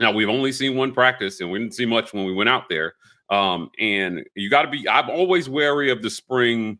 now 0.00 0.12
we've 0.12 0.28
only 0.28 0.52
seen 0.52 0.76
one 0.76 0.92
practice, 0.92 1.40
and 1.40 1.50
we 1.50 1.58
didn't 1.60 1.72
see 1.74 1.86
much 1.86 2.12
when 2.12 2.26
we 2.26 2.34
went 2.34 2.50
out 2.50 2.68
there. 2.68 2.94
Um, 3.30 3.70
and 3.78 4.22
you 4.34 4.50
got 4.50 4.62
to 4.62 4.68
be. 4.68 4.86
I'm 4.86 5.08
always 5.08 5.48
wary 5.48 5.90
of 5.90 6.02
the 6.02 6.10
spring, 6.10 6.78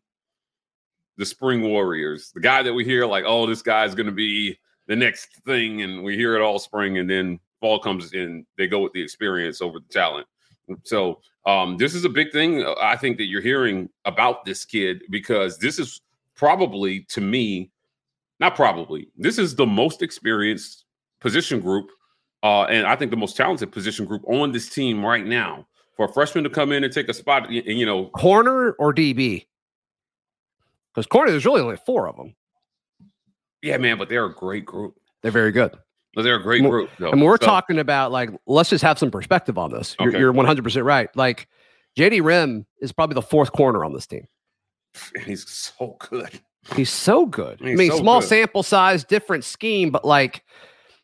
the 1.17 1.27
spring 1.27 1.63
warriors. 1.63 2.31
The 2.35 2.41
guy 2.41 2.63
that 2.63 2.75
we 2.75 2.85
hear 2.85 3.07
like, 3.07 3.25
oh, 3.27 3.47
this 3.47 3.63
guy's 3.63 3.95
going 3.95 4.07
to 4.07 4.13
be 4.13 4.59
the 4.87 4.97
next 4.97 5.29
thing, 5.45 5.83
and 5.83 6.03
we 6.03 6.17
hear 6.17 6.37
it 6.37 6.43
all 6.43 6.59
spring, 6.59 6.99
and 6.99 7.09
then 7.09 7.41
fall 7.61 7.79
comes 7.79 8.13
in. 8.13 8.47
They 8.57 8.67
go 8.67 8.81
with 8.81 8.93
the 8.93 9.03
experience 9.03 9.61
over 9.61 9.79
the 9.81 9.93
talent. 9.93 10.27
So 10.85 11.21
um, 11.47 11.77
this 11.77 11.95
is 11.95 12.05
a 12.05 12.09
big 12.09 12.33
thing 12.33 12.63
uh, 12.63 12.75
I 12.81 12.97
think 12.97 13.19
that 13.19 13.27
you're 13.27 13.43
hearing 13.43 13.89
about 14.05 14.45
this 14.45 14.65
kid 14.65 15.03
because 15.11 15.59
this 15.59 15.79
is 15.79 16.01
probably 16.35 17.01
to 17.11 17.21
me, 17.21 17.71
not 18.41 18.57
probably, 18.57 19.09
this 19.17 19.39
is 19.39 19.55
the 19.55 19.67
most 19.67 20.03
experienced 20.03 20.85
position 21.21 21.61
group, 21.61 21.89
uh, 22.43 22.65
and 22.65 22.87
I 22.87 22.97
think 22.97 23.11
the 23.11 23.17
most 23.17 23.37
talented 23.37 23.73
position 23.73 24.05
group 24.07 24.23
on 24.27 24.53
this 24.53 24.69
team 24.69 25.05
right 25.05 25.25
now. 25.25 25.67
For 25.97 26.05
a 26.05 26.13
freshman 26.13 26.45
to 26.45 26.51
come 26.51 26.73
in 26.73 26.85
and 26.85 26.93
take 26.93 27.09
a 27.09 27.15
spot, 27.15 27.49
y- 27.49 27.63
and 27.67 27.79
you 27.79 27.87
know, 27.87 28.07
corner 28.09 28.73
or 28.73 28.93
DB? 28.93 29.47
Because 30.97 31.07
corner, 31.07 31.31
there's 31.31 31.45
really 31.45 31.61
only 31.61 31.77
four 31.77 32.09
of 32.09 32.17
them. 32.17 32.35
yeah, 33.63 33.77
man, 33.77 33.99
but 33.99 34.09
they're 34.09 34.25
a 34.25 34.35
great 34.35 34.65
group. 34.65 34.95
They're 35.23 35.31
very 35.31 35.53
good. 35.53 35.73
But 36.15 36.23
They're 36.23 36.37
a 36.37 36.43
great 36.43 36.63
Well, 36.63 36.71
group. 36.71 36.91
though. 36.99 37.11
And 37.11 37.21
we're 37.23 37.37
So- 37.39 37.45
talking 37.45 37.79
about 37.79 38.11
like, 38.11 38.31
let's 38.47 38.71
just 38.71 38.83
have 38.83 38.99
some 38.99 39.11
perspective 39.11 39.59
on 39.59 39.71
this. 39.71 39.95
You're, 40.01 40.09
Okay. 40.09 40.19
you're 40.19 40.33
100% 40.33 40.83
right. 40.87 41.15
Like, 41.15 41.47
JD 41.99 42.23
Rim 42.25 42.65
is 42.81 42.93
probably 42.93 43.13
the 43.15 43.21
fourth 43.23 43.53
corner 43.53 43.85
on 43.85 43.93
this 43.93 44.07
team. 44.07 44.27
And 45.15 45.25
He's 45.25 45.47
so 45.47 45.97
good. 45.99 46.41
He's 46.75 46.91
so 46.91 47.27
good. 47.27 47.61
I 47.61 47.75
mean, 47.75 47.91
so 47.91 47.99
small 47.99 48.21
good. 48.21 48.29
sample 48.31 48.63
size, 48.63 49.05
different 49.05 49.45
scheme, 49.45 49.91
but 49.91 50.05
like, 50.07 50.43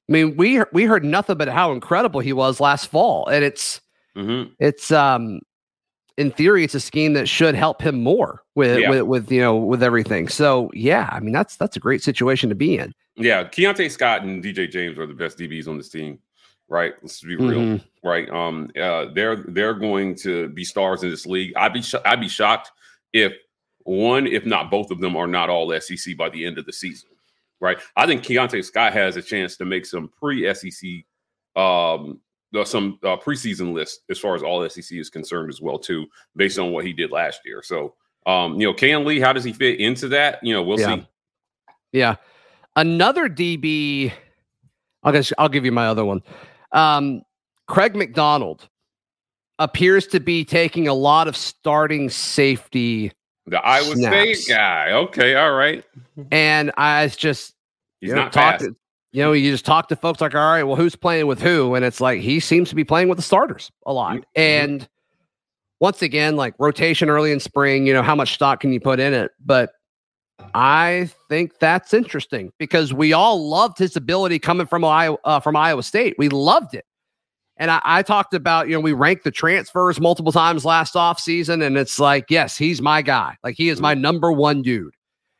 I 0.08 0.12
mean, 0.12 0.37
we 0.38 0.62
we 0.72 0.84
heard 0.84 1.04
nothing 1.04 1.37
but 1.37 1.49
how 1.49 1.72
incredible 1.72 2.20
he 2.20 2.32
was 2.32 2.58
last 2.58 2.87
fall, 2.88 3.26
and 3.28 3.44
it's 3.44 3.80
hmm 4.16 4.44
it's 4.58 4.90
um, 4.90 5.40
in 6.16 6.31
theory, 6.31 6.64
it's 6.64 6.75
a 6.75 6.81
scheme 6.81 7.12
that 7.14 7.28
should 7.28 7.54
help 7.54 7.81
him 7.83 8.02
more 8.02 8.42
with, 8.54 8.78
Yeah. 8.78 8.90
with, 8.90 9.02
with, 9.02 9.33
you 9.33 9.40
know, 9.40 9.57
with 9.57 9.83
everything. 9.83 10.28
So 10.28 10.71
yeah, 10.75 11.09
I 11.12 11.21
mean, 11.21 11.33
that's, 11.33 11.57
that's 11.57 11.76
a 11.76 11.81
great 11.81 12.02
situation 12.02 12.49
to 12.49 12.54
be 12.54 12.76
in. 12.78 12.92
Yeah, 13.16 13.45
Keionte 13.45 13.90
Scott 13.90 14.23
and 14.23 14.42
DJ 14.42 14.71
James 14.71 14.99
are 14.99 15.07
the 15.07 15.14
best 15.14 15.38
DBs 15.38 15.69
on 15.69 15.76
this 15.76 15.88
team, 15.90 16.19
right? 16.69 16.95
Let's 17.02 17.21
be 17.21 17.37
real, 17.37 17.59
Mhm. 17.61 17.85
right? 18.02 18.28
Um, 18.31 18.71
uh, 18.81 19.07
they're 19.14 19.45
they're 19.49 19.75
going 19.75 20.14
to 20.16 20.49
be 20.49 20.64
stars 20.64 21.02
in 21.02 21.11
this 21.11 21.26
league. 21.26 21.52
I'd 21.57 21.75
be 21.75 21.83
sho- 21.83 22.00
I'd 22.07 22.21
be 22.21 22.28
shocked 22.28 22.71
if 23.12 23.33
one, 23.85 24.26
if 24.26 24.47
not 24.47 24.71
both 24.71 24.90
of 24.90 25.00
them, 25.00 25.14
are 25.16 25.26
not 25.26 25.50
all 25.50 25.73
SEC 25.78 26.16
by 26.16 26.31
the 26.31 26.47
end 26.47 26.57
of 26.57 26.64
the 26.66 26.73
season, 26.73 27.11
right? 27.61 27.78
I 27.97 28.07
think 28.07 28.23
Keionte 28.23 28.64
Scott 28.64 28.92
has 28.95 29.16
a 29.16 29.23
chance 29.23 29.57
to 29.59 29.64
make 29.66 29.85
some 29.85 30.09
pre-SEC, 30.19 31.04
um, 31.57 32.21
uh, 32.54 32.64
some 32.64 32.99
uh, 33.02 33.16
preseason 33.16 33.73
list 33.73 34.00
as 34.11 34.18
far 34.18 34.35
as 34.35 34.42
all 34.42 34.68
SEC 34.68 34.97
is 34.99 35.11
concerned 35.11 35.49
as 35.49 35.61
well 35.61 35.78
too, 35.78 36.06
based 36.37 36.59
on 36.59 36.73
what 36.73 36.85
he 36.85 36.92
did 36.92 37.11
last 37.11 37.40
year. 37.44 37.62
So, 37.62 37.94
um, 38.26 38.61
you 38.61 38.66
know, 38.66 38.75
Kayin 38.75 39.04
Lee, 39.04 39.21
how 39.21 39.32
does 39.32 39.44
he 39.44 39.52
fit 39.52 39.80
into 39.80 40.09
that? 40.09 40.38
You 40.42 40.54
know, 40.54 40.62
we'll 40.62 40.78
Yeah. 40.80 40.97
see. 40.97 41.06
Yeah. 41.92 42.16
Another 42.76 43.28
DB, 43.28 44.12
I'll 45.02 45.12
guess 45.12 45.32
I'll 45.38 45.49
give 45.49 45.64
you 45.64 45.73
my 45.73 45.87
other 45.88 46.04
one. 46.04 46.23
Um, 46.73 47.23
Craig 47.68 47.94
McDonald 47.97 48.68
appears 49.59 50.06
to 50.09 50.21
be 50.21 50.44
taking 50.44 50.88
a 50.88 50.94
lot 50.94 51.28
of 51.28 51.37
starting 51.37 52.09
safety, 52.11 53.12
The 53.47 53.59
Iowa 53.61 53.94
State 53.97 54.38
guy. 54.49 54.92
Okay, 54.92 55.35
all 55.35 55.52
right. 55.52 55.85
and 56.30 56.73
I 56.76 57.06
just 57.09 57.54
He's 58.00 58.09
you 58.11 58.16
know, 58.16 58.23
not 58.23 58.32
talk 58.32 58.52
fast. 58.61 58.64
to- 58.64 58.76
you 59.12 59.23
know, 59.23 59.33
you 59.33 59.50
just 59.50 59.66
talk 59.66 59.88
to 59.88 59.97
folks 59.97 60.21
like, 60.21 60.35
all 60.35 60.40
right, 60.40 60.62
well, 60.62 60.76
who's 60.76 60.97
playing 60.97 61.26
with 61.26 61.40
who? 61.40 61.75
And 61.75 61.85
it's 61.85 62.00
like 62.00 62.21
he 62.21 62.40
seems 62.40 62.71
to 62.71 62.75
be 62.75 62.85
playing 62.85 63.09
with 63.09 63.19
the 63.19 63.23
starters 63.23 63.71
a 63.87 63.92
lot. 63.92 64.16
Mhm. 64.16 64.23
And 64.37 64.88
once 65.81 66.00
again, 66.00 66.37
like 66.37 66.54
rotation 66.59 67.11
early 67.11 67.31
in 67.33 67.40
spring, 67.40 67.87
you 67.87 67.92
know, 67.92 68.02
how 68.02 68.14
much 68.14 68.35
stock 68.35 68.61
can 68.61 68.73
you 68.73 68.81
put 68.81 69.00
in 69.00 69.12
it? 69.12 69.33
But 69.45 69.73
I 70.54 71.11
think 71.28 71.59
that's 71.59 71.92
interesting 71.92 72.52
because 72.59 72.92
we 72.95 73.12
all 73.12 73.49
loved 73.49 73.78
his 73.78 73.97
ability 73.97 74.38
coming 74.38 74.66
from 74.66 74.85
Iowa 74.85 75.19
uh, 75.25 75.40
from 75.40 75.57
Iowa 75.57 75.83
State. 75.83 76.14
We 76.19 76.28
loved 76.28 76.75
it. 76.75 76.85
And 77.59 77.71
I, 77.71 77.81
I 77.85 78.02
talked 78.02 78.33
about, 78.33 78.69
you 78.69 78.75
know, 78.75 78.81
we 78.81 78.92
ranked 78.92 79.25
the 79.25 79.31
transfers 79.31 80.00
multiple 80.00 80.33
times 80.33 80.64
last 80.64 80.95
offseason, 80.95 81.62
and 81.64 81.76
it's 81.76 82.00
like, 82.00 82.26
yes, 82.31 82.57
he's 82.57 82.81
my 82.81 83.02
guy. 83.02 83.37
Like 83.45 83.57
he 83.57 83.69
is 83.69 83.81
my 83.81 83.95
number 83.95 84.33
one 84.33 84.62
dude 84.62 84.95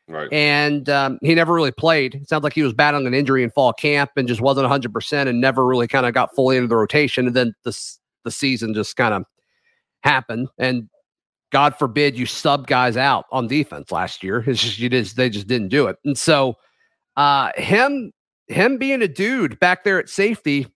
Right. 0.09 0.27
and 0.33 0.89
um, 0.89 1.17
he 1.21 1.33
never 1.33 1.53
really 1.53 1.71
played. 1.71 2.15
It 2.15 2.27
sounds 2.27 2.43
like 2.43 2.53
he 2.53 2.61
was 2.61 2.73
battling 2.73 3.07
an 3.07 3.13
injury 3.13 3.41
in 3.41 3.51
fall 3.51 3.71
camp 3.71 4.11
and 4.17 4.27
just 4.27 4.41
wasn't 4.41 4.67
100% 4.69 5.27
and 5.27 5.39
never 5.39 5.65
really 5.65 5.87
kind 5.87 6.05
of 6.05 6.13
got 6.13 6.35
fully 6.35 6.57
into 6.57 6.67
the 6.67 6.75
rotation. 6.75 7.25
And 7.27 7.35
then 7.35 7.55
the, 7.63 7.77
the 8.25 8.31
season 8.31 8.73
just 8.73 8.97
kind 8.97 9.13
of 9.13 9.23
happened. 10.01 10.49
And 10.57 10.89
God 11.51 11.77
forbid 11.77 12.17
you 12.17 12.25
sub 12.25 12.67
guys 12.67 12.97
out 12.97 13.25
on 13.31 13.47
defense 13.47 13.91
last 13.91 14.23
year. 14.23 14.43
It's 14.45 14.61
just, 14.61 14.77
you 14.77 14.89
just, 14.89 15.15
they 15.15 15.29
just 15.29 15.47
didn't 15.47 15.69
do 15.69 15.87
it. 15.87 15.97
And 16.03 16.17
so 16.17 16.55
uh, 17.15 17.51
him, 17.55 18.11
him 18.47 18.77
being 18.77 19.01
a 19.01 19.07
dude 19.07 19.57
back 19.59 19.85
there 19.85 19.99
at 19.99 20.09
safety, 20.09 20.67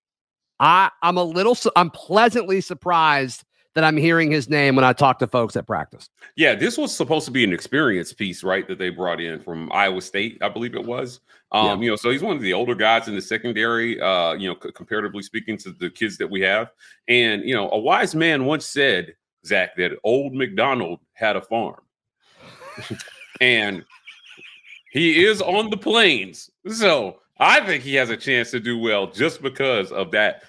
I, 0.60 0.90
I'm 1.04 1.18
a 1.18 1.24
little, 1.24 1.58
I'm 1.76 1.90
pleasantly 1.90 2.62
surprised 2.62 3.44
that 3.78 3.84
I'm 3.84 3.96
hearing 3.96 4.32
his 4.32 4.50
name 4.50 4.76
when 4.76 4.84
I 4.84 4.92
talk 4.92 5.20
to 5.20 5.28
folks 5.28 5.56
at 5.56 5.68
practice. 5.68 6.10
Yeah, 6.36 6.56
this 6.56 6.80
was 6.80 6.92
supposed 6.92 7.26
to 7.26 7.32
be 7.32 7.44
an 7.44 7.54
experience 7.54 8.12
piece, 8.12 8.44
right? 8.44 8.68
That 8.68 8.80
they 8.80 8.90
brought 8.90 9.22
in 9.22 9.40
from 9.40 9.72
Iowa 9.72 10.02
State, 10.02 10.40
I 10.42 10.50
believe 10.50 10.74
it 10.74 10.84
was. 10.84 11.20
Um, 11.52 11.84
you 11.84 11.92
know, 11.92 11.96
so 11.96 12.10
he's 12.10 12.24
one 12.24 12.36
of 12.36 12.42
the 12.42 12.54
older 12.54 12.74
guys 12.74 13.08
in 13.08 13.14
the 13.14 13.22
secondary, 13.22 14.02
uh, 14.02 14.34
you 14.34 14.50
know, 14.50 14.58
c- 14.64 14.72
comparatively 14.72 15.22
speaking 15.22 15.58
to 15.60 15.70
the 15.74 15.92
kids 15.92 16.18
that 16.18 16.28
we 16.28 16.42
have. 16.42 16.72
And, 17.08 17.44
you 17.44 17.54
know, 17.54 17.70
a 17.70 17.78
wise 17.78 18.16
man 18.16 18.46
once 18.46 18.66
said, 18.66 19.14
Zach, 19.46 19.76
that 19.76 19.92
old 20.04 20.34
McDonald 20.34 21.00
had 21.14 21.36
a 21.36 21.42
farm. 21.42 21.82
and 23.42 23.86
he 24.92 25.24
is 25.24 25.40
on 25.40 25.70
the 25.70 25.78
plains. 25.78 26.50
So 26.68 27.20
I 27.38 27.64
think 27.64 27.84
he 27.84 27.94
has 27.94 28.10
a 28.10 28.18
chance 28.18 28.50
to 28.52 28.60
do 28.60 28.80
well 28.80 29.06
just 29.06 29.44
because 29.44 29.92
of 29.92 30.10
that 30.14 30.46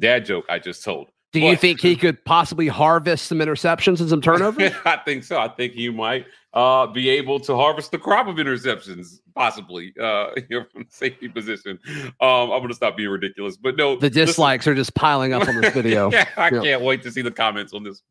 dad 0.00 0.24
joke 0.24 0.46
I 0.48 0.58
just 0.58 0.82
told. 0.82 1.12
Do 1.32 1.40
you 1.40 1.56
think 1.56 1.80
he 1.80 1.96
could 1.96 2.24
possibly 2.24 2.66
harvest 2.68 3.26
some 3.26 3.38
interceptions 3.40 4.00
and 4.00 4.08
some 4.08 4.22
turnovers? 4.22 4.72
I 4.86 4.96
think 5.04 5.22
so. 5.24 5.38
I 5.38 5.48
think 5.48 5.74
he 5.74 5.90
might 5.90 6.24
uh, 6.54 6.86
be 6.86 7.10
able 7.10 7.38
to 7.40 7.54
harvest 7.54 7.90
the 7.90 7.98
crop 7.98 8.26
of 8.26 8.36
interceptions, 8.36 9.18
possibly 9.34 9.92
uh, 10.00 10.28
you 10.48 10.60
know, 10.60 10.64
from 10.72 10.84
the 10.84 10.88
safety 10.88 11.28
position. 11.28 11.78
Um, 12.22 12.50
I'm 12.52 12.60
going 12.60 12.68
to 12.68 12.74
stop 12.74 12.96
being 12.96 13.10
ridiculous, 13.10 13.58
but 13.58 13.76
no, 13.76 13.96
The 13.96 14.06
listen- 14.06 14.26
dislikes 14.26 14.66
are 14.66 14.74
just 14.74 14.94
piling 14.94 15.34
up 15.34 15.46
on 15.46 15.60
this 15.60 15.74
video. 15.74 16.10
yeah, 16.10 16.26
I 16.38 16.48
Yeah. 16.48 16.62
can't 16.62 16.82
wait 16.82 17.02
to 17.02 17.10
see 17.12 17.20
the 17.20 17.30
comments 17.30 17.74
on 17.74 17.82
this. 17.82 18.02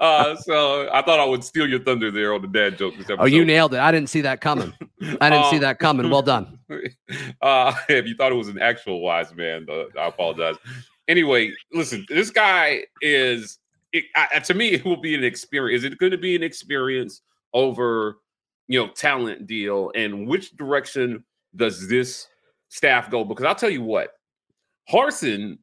Uh, 0.00 0.34
so 0.36 0.88
I 0.92 1.02
thought 1.02 1.20
I 1.20 1.24
would 1.24 1.44
steal 1.44 1.68
your 1.68 1.78
thunder 1.84 2.10
there 2.10 2.34
on 2.34 2.42
the 2.42 2.48
dad 2.48 2.78
joke. 2.78 2.96
This 2.96 3.06
Oh, 3.16 3.26
you 3.26 3.44
nailed 3.44 3.74
it. 3.74 3.80
I 3.80 3.92
didn't 3.92 4.08
see 4.08 4.22
that 4.22 4.40
coming. 4.40 4.72
I 5.20 5.30
didn't 5.30 5.50
see 5.50 5.56
Um, 5.56 5.62
that 5.62 5.78
coming. 5.78 6.10
Well 6.10 6.22
done. 6.22 6.58
uh, 7.40 7.74
if 7.88 8.06
you 8.06 8.16
thought 8.16 8.32
it 8.32 8.36
was 8.36 8.48
an 8.48 8.58
actual 8.60 9.00
wise 9.02 9.32
man, 9.36 9.66
uh, 9.70 9.84
I 10.00 10.08
apologize. 10.08 10.56
Anyway, 11.08 11.52
listen, 11.72 12.06
this 12.08 12.30
guy 12.30 12.84
is 13.00 13.58
it, 13.92 14.04
I, 14.16 14.38
to 14.38 14.54
me. 14.54 14.68
It 14.68 14.84
will 14.84 15.00
be 15.00 15.14
an 15.14 15.24
experience. 15.24 15.84
Is 15.84 15.92
it 15.92 15.98
going 15.98 16.12
to 16.12 16.18
be 16.18 16.34
an 16.34 16.42
experience 16.42 17.22
over, 17.52 18.18
you 18.68 18.80
know, 18.80 18.90
talent 18.92 19.46
deal? 19.46 19.92
And 19.94 20.26
which 20.26 20.56
direction 20.56 21.24
does 21.56 21.88
this 21.88 22.28
staff 22.68 23.10
go? 23.10 23.24
Because 23.24 23.44
I'll 23.44 23.54
tell 23.54 23.70
you 23.70 23.82
what, 23.82 24.10
Harsin 24.90 25.58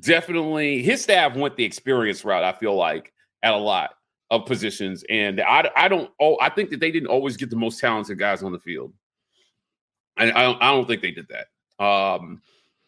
definitely 0.00 0.82
his 0.82 1.02
staff 1.02 1.36
went 1.36 1.56
the 1.56 1.64
experience 1.64 2.24
route. 2.24 2.44
I 2.44 2.52
feel 2.52 2.74
like 2.74 3.12
at 3.42 3.54
a 3.54 3.58
lot 3.58 3.90
of 4.30 4.44
positions, 4.46 5.04
and 5.08 5.40
I 5.40 5.70
I 5.76 5.88
don't 5.88 6.10
oh 6.20 6.36
I 6.40 6.50
think 6.50 6.70
that 6.70 6.80
they 6.80 6.90
didn't 6.90 7.08
always 7.08 7.36
get 7.36 7.50
the 7.50 7.56
most 7.56 7.80
talented 7.80 8.18
guys 8.18 8.42
on 8.42 8.52
the 8.52 8.58
field. 8.58 8.92
I, 10.16 10.30
I 10.30 10.42
don't 10.42 10.62
I 10.62 10.72
don't 10.72 10.86
think 10.86 11.02
they 11.02 11.12
did 11.12 11.28
that. 11.28 11.84
Um, 11.84 12.42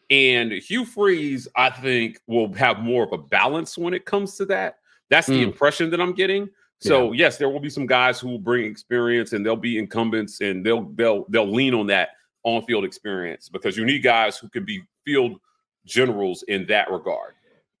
and 0.09 0.51
Hugh 0.51 0.85
Freeze, 0.85 1.47
I 1.55 1.69
think, 1.69 2.19
will 2.27 2.51
have 2.53 2.79
more 2.79 3.03
of 3.03 3.13
a 3.13 3.17
balance 3.17 3.77
when 3.77 3.93
it 3.93 4.05
comes 4.05 4.35
to 4.37 4.45
that. 4.45 4.77
That's 5.09 5.27
the 5.27 5.41
Mm. 5.41 5.43
impression 5.43 5.89
that 5.91 6.01
I'm 6.01 6.13
getting. 6.13 6.49
So 6.81 7.11
yes, 7.11 7.37
there 7.37 7.49
will 7.49 7.59
be 7.59 7.69
some 7.69 7.85
guys 7.85 8.19
who 8.21 8.29
will 8.29 8.39
bring 8.39 8.65
experience, 8.65 9.33
and 9.33 9.45
they'll 9.45 9.55
be 9.57 9.77
incumbents, 9.77 10.39
and 10.39 10.65
they'll 10.65 10.83
they'll 10.95 11.25
they'll 11.29 11.51
lean 11.51 11.73
on 11.73 11.87
that 11.87 12.11
on 12.43 12.61
field 12.63 12.85
experience 12.85 13.49
because 13.49 13.75
you 13.75 13.85
need 13.85 13.99
guys 13.99 14.37
who 14.37 14.47
can 14.47 14.63
be 14.63 14.81
field 15.05 15.39
generals 15.85 16.43
in 16.43 16.65
that 16.67 16.89
regard, 16.89 17.33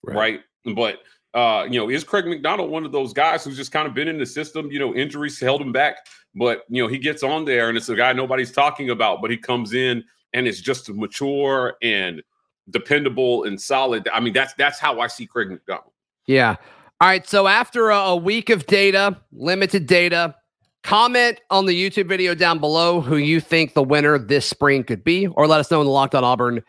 right? 0.03 0.41
But 0.75 0.99
uh, 1.33 1.65
you 1.69 1.79
know, 1.79 1.89
is 1.89 2.03
Craig 2.03 2.25
McDonald 2.25 2.69
one 2.69 2.85
of 2.85 2.91
those 2.91 3.13
guys 3.13 3.45
who's 3.45 3.55
just 3.55 3.71
kind 3.71 3.87
of 3.87 3.93
been 3.93 4.07
in 4.09 4.17
the 4.17 4.25
system? 4.25 4.69
You 4.71 4.79
know, 4.79 4.93
injuries 4.93 5.39
held 5.39 5.61
him 5.61 5.71
back, 5.71 6.05
but 6.35 6.63
you 6.69 6.81
know, 6.83 6.89
he 6.89 6.97
gets 6.97 7.23
on 7.23 7.45
there, 7.45 7.69
and 7.69 7.77
it's 7.77 7.87
a 7.87 7.95
guy 7.95 8.11
nobody's 8.11 8.51
talking 8.51 8.89
about, 8.89 9.21
but 9.21 9.31
he 9.31 9.37
comes 9.37 9.73
in 9.73 10.03
and 10.33 10.47
it's 10.47 10.61
just 10.61 10.89
mature 10.89 11.75
and 11.81 12.21
dependable 12.69 13.43
and 13.43 13.59
solid. 13.59 14.07
I 14.13 14.19
mean, 14.19 14.33
that's 14.33 14.53
that's 14.53 14.79
how 14.79 14.99
I 14.99 15.07
see 15.07 15.25
Craig 15.25 15.49
McDonald. 15.49 15.91
Yeah. 16.27 16.55
All 17.01 17.07
right. 17.07 17.27
So 17.27 17.47
after 17.47 17.89
a, 17.89 17.97
a 17.97 18.15
week 18.15 18.49
of 18.49 18.65
data, 18.67 19.17
limited 19.31 19.87
data, 19.87 20.35
comment 20.83 21.39
on 21.49 21.65
the 21.65 21.89
YouTube 21.89 22.07
video 22.07 22.35
down 22.35 22.59
below 22.59 23.01
who 23.01 23.17
you 23.17 23.39
think 23.39 23.73
the 23.73 23.83
winner 23.83 24.17
this 24.17 24.45
spring 24.45 24.83
could 24.83 25.03
be, 25.03 25.27
or 25.27 25.47
let 25.47 25.59
us 25.59 25.71
know 25.71 25.81
in 25.81 25.85
the 25.85 25.91
Locked 25.91 26.15
On 26.15 26.23
Auburn 26.23 26.63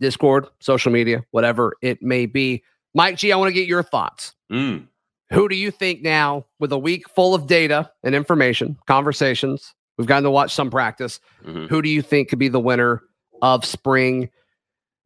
Discord, 0.00 0.46
social 0.60 0.92
media, 0.92 1.24
whatever 1.30 1.74
it 1.82 2.02
may 2.02 2.26
be. 2.26 2.62
Mike 2.94 3.16
G, 3.16 3.32
I 3.32 3.36
want 3.36 3.48
to 3.48 3.54
get 3.54 3.68
your 3.68 3.82
thoughts. 3.82 4.34
Mm. 4.52 4.88
Who 5.32 5.48
do 5.48 5.56
you 5.56 5.70
think 5.70 6.02
now, 6.02 6.46
with 6.60 6.72
a 6.72 6.78
week 6.78 7.08
full 7.08 7.34
of 7.34 7.46
data 7.46 7.90
and 8.04 8.14
information, 8.14 8.76
conversations, 8.86 9.74
we've 9.98 10.06
gotten 10.06 10.24
to 10.24 10.30
watch 10.30 10.54
some 10.54 10.70
practice, 10.70 11.20
Mhm. 11.46 11.68
who 11.68 11.82
do 11.82 11.88
you 11.88 12.02
think 12.02 12.28
could 12.28 12.38
be 12.38 12.48
the 12.48 12.60
winner 12.60 13.02
of 13.42 13.64
spring? 13.64 14.30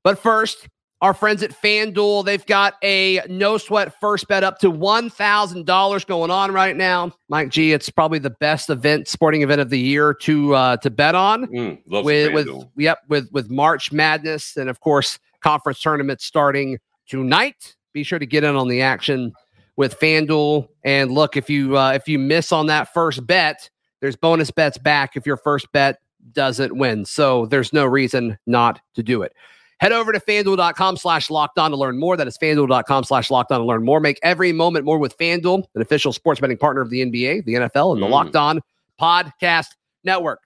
But 0.05 0.19
first, 0.19 0.69
our 1.03 1.15
friends 1.15 1.43
at 1.43 1.51
FanDuel, 1.51 2.25
they've 2.27 2.45
got 2.45 2.75
a 2.85 3.23
no 3.29 3.57
sweat 3.57 3.99
first 4.01 4.29
bet 4.29 4.45
up 4.45 4.59
to 4.61 4.71
$1,000 4.71 6.05
going 6.05 6.31
on 6.31 6.53
right 6.53 6.77
now. 6.77 7.13
Mike 7.29 7.49
G, 7.49 7.73
it's 7.73 7.89
probably 7.89 8.19
the 8.19 8.31
best 8.31 8.69
event, 8.71 9.09
sporting 9.09 9.43
event 9.43 9.61
of 9.63 9.71
the 9.71 9.79
year 9.79 10.13
to 10.23 10.55
uh, 10.55 10.77
to 10.79 10.91
bet 10.91 11.15
on 11.15 11.47
Mm. 11.47 11.79
Love 11.87 12.05
with 12.05 12.35
with 12.35 12.49
yep 12.77 12.99
with 13.09 13.31
with 13.33 13.51
March 13.51 13.93
Madness 13.93 14.57
and 14.57 14.69
of 14.69 14.81
course 14.81 15.19
conference 15.41 15.81
tournaments 15.81 16.25
starting 16.27 16.79
tonight. 17.09 17.77
Be 17.95 18.03
sure 18.03 18.19
to 18.19 18.27
get 18.27 18.45
in 18.45 18.55
on 18.55 18.69
the 18.69 18.83
action 18.83 19.33
with 19.77 19.99
FanDuel 19.99 20.69
and 20.85 21.11
look 21.11 21.35
if 21.37 21.49
you 21.49 21.79
uh, 21.79 21.93
if 21.93 22.09
you 22.09 22.19
miss 22.19 22.53
on 22.53 22.67
that 22.67 22.93
first 22.93 23.27
bet, 23.27 23.71
there's 24.01 24.17
bonus 24.17 24.51
bets 24.51 24.79
back 24.79 25.17
if 25.17 25.27
your 25.27 25.37
first 25.37 25.71
bet 25.73 25.99
doesn't 26.33 26.77
win. 26.77 27.05
So 27.05 27.47
there's 27.47 27.73
no 27.73 27.87
reason 27.87 28.39
not 28.47 28.81
to 28.95 29.03
do 29.03 29.23
it. 29.23 29.33
Head 29.79 29.93
over 29.93 30.13
to 30.13 30.21
fanduel.com 30.21 30.99
slash 30.99 31.31
locked 31.31 31.59
on 31.59 31.71
to 31.71 31.77
learn 31.77 31.99
more. 31.99 32.15
That 32.17 32.27
is 32.29 32.37
fanduel.com 32.37 33.05
slash 33.05 33.31
locked 33.31 33.51
on 33.51 33.61
to 33.61 33.67
learn 33.67 33.83
more. 33.83 33.99
Make 33.99 34.19
every 34.23 34.53
moment 34.53 34.85
more 34.85 34.99
with 34.99 35.17
FanDuel, 35.17 35.65
an 35.75 35.81
official 35.81 36.13
sports 36.13 36.39
betting 36.39 36.59
partner 36.59 36.83
of 36.83 36.91
the 36.91 37.01
NBA, 37.01 37.47
the 37.47 37.55
NFL, 37.55 37.95
and 37.95 38.03
the 38.03 38.07
Mm. 38.07 38.11
Locked 38.11 38.37
On 38.37 38.61
Podcast 39.01 39.69
Network. 40.05 40.41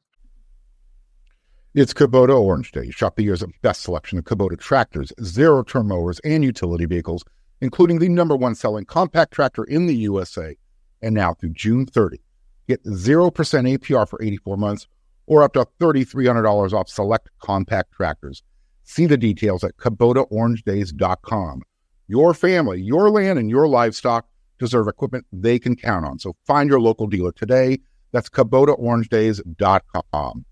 It's 1.75 1.93
Kubota 1.93 2.41
Orange 2.41 2.71
Day. 2.71 2.91
Shop 2.91 3.17
the 3.17 3.25
year's 3.25 3.43
best 3.61 3.83
selection 3.83 4.17
of 4.19 4.25
Kubota 4.25 4.57
tractors, 4.57 5.13
zero 5.25 5.65
turn 5.65 5.89
mowers, 5.89 6.21
and 6.21 6.45
utility 6.45 6.85
vehicles, 6.85 7.25
including 7.61 7.99
the 7.99 8.09
number 8.09 8.37
one 8.37 8.55
selling 8.55 8.85
compact 8.85 9.33
tractor 9.33 9.65
in 9.65 9.87
the 9.87 9.97
USA. 9.97 10.57
And 11.03 11.17
now 11.17 11.35
through 11.35 11.51
June 11.55 11.87
30, 11.87 12.21
get 12.67 12.83
0% 12.85 13.33
APR 13.33 14.09
for 14.09 14.23
84 14.23 14.57
months 14.57 14.87
or 15.27 15.43
up 15.43 15.53
to 15.55 15.67
$3,300 15.81 16.73
off 16.73 16.89
select 16.89 17.29
compact 17.41 17.93
tractors. 17.93 18.43
See 18.85 19.07
the 19.07 19.17
details 19.17 19.65
at 19.65 19.77
KubotaOrangeDays.com. 19.79 21.63
Your 22.07 22.35
family, 22.35 22.83
your 22.83 23.09
land, 23.11 23.39
and 23.39 23.49
your 23.49 23.67
livestock 23.67 24.27
deserve 24.59 24.89
equipment 24.89 25.25
they 25.33 25.59
can 25.59 25.75
count 25.75 26.05
on. 26.05 26.19
So 26.19 26.37
find 26.47 26.69
your 26.69 26.81
local 26.81 27.07
dealer 27.07 27.33
today. 27.33 27.79
That's 28.13 28.29
KubotaOrangeDays.com. 28.29 30.45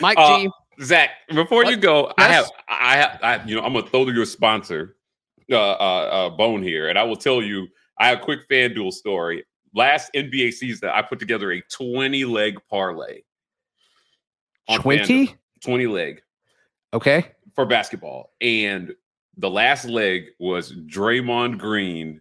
Mike 0.00 0.18
Uh, 0.18 0.40
G. 0.40 0.50
Zach, 0.82 1.10
before 1.28 1.64
What? 1.64 1.70
you 1.70 1.76
go, 1.76 2.10
I 2.16 2.28
have, 2.28 2.50
I 2.68 2.96
have, 2.96 3.18
I, 3.22 3.44
you 3.44 3.54
know, 3.56 3.62
I'm 3.62 3.74
gonna 3.74 3.86
throw 3.88 4.04
to 4.06 4.12
your 4.12 4.24
sponsor, 4.24 4.96
uh, 5.50 5.56
uh, 5.56 5.76
uh, 5.76 6.30
Bone 6.30 6.62
here, 6.62 6.88
and 6.88 6.98
I 6.98 7.02
will 7.02 7.16
tell 7.16 7.42
you, 7.42 7.66
I 7.98 8.08
have 8.08 8.20
a 8.20 8.22
quick 8.22 8.48
FanDuel 8.48 8.92
story. 8.92 9.44
Last 9.74 10.10
NBA 10.14 10.52
season, 10.52 10.88
I 10.92 11.02
put 11.02 11.18
together 11.18 11.52
a 11.52 11.60
20 11.62 12.24
leg 12.24 12.58
parlay. 12.68 13.20
on 14.68 14.80
20? 14.80 15.26
FanDuel. 15.28 15.36
20 15.64 15.86
leg 15.86 16.22
Okay. 16.94 17.26
for 17.54 17.66
basketball, 17.66 18.32
and 18.40 18.94
the 19.36 19.50
last 19.50 19.84
leg 19.84 20.24
was 20.38 20.72
Draymond 20.72 21.58
Green, 21.58 22.20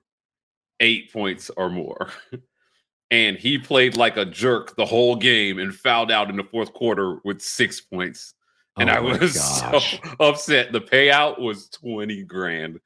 eight 0.79 1.11
points 1.11 1.49
or 1.57 1.69
more. 1.69 2.09
And 3.11 3.37
he 3.37 3.57
played 3.57 3.97
like 3.97 4.17
a 4.17 4.25
jerk 4.25 4.75
the 4.75 4.85
whole 4.85 5.15
game 5.15 5.57
and 5.57 5.73
fouled 5.73 6.11
out 6.11 6.29
in 6.29 6.37
the 6.37 6.43
fourth 6.43 6.73
quarter 6.73 7.17
with 7.25 7.41
six 7.41 7.81
points. 7.81 8.35
And 8.77 8.87
Oh 8.87 8.93
I 8.93 8.99
was 8.99 9.33
gosh. 9.71 9.99
so 9.99 10.09
upset. 10.19 10.71
The 10.71 10.79
payout 10.81 11.39
was 11.41 11.69
20 11.69 12.21
grand. 12.25 12.79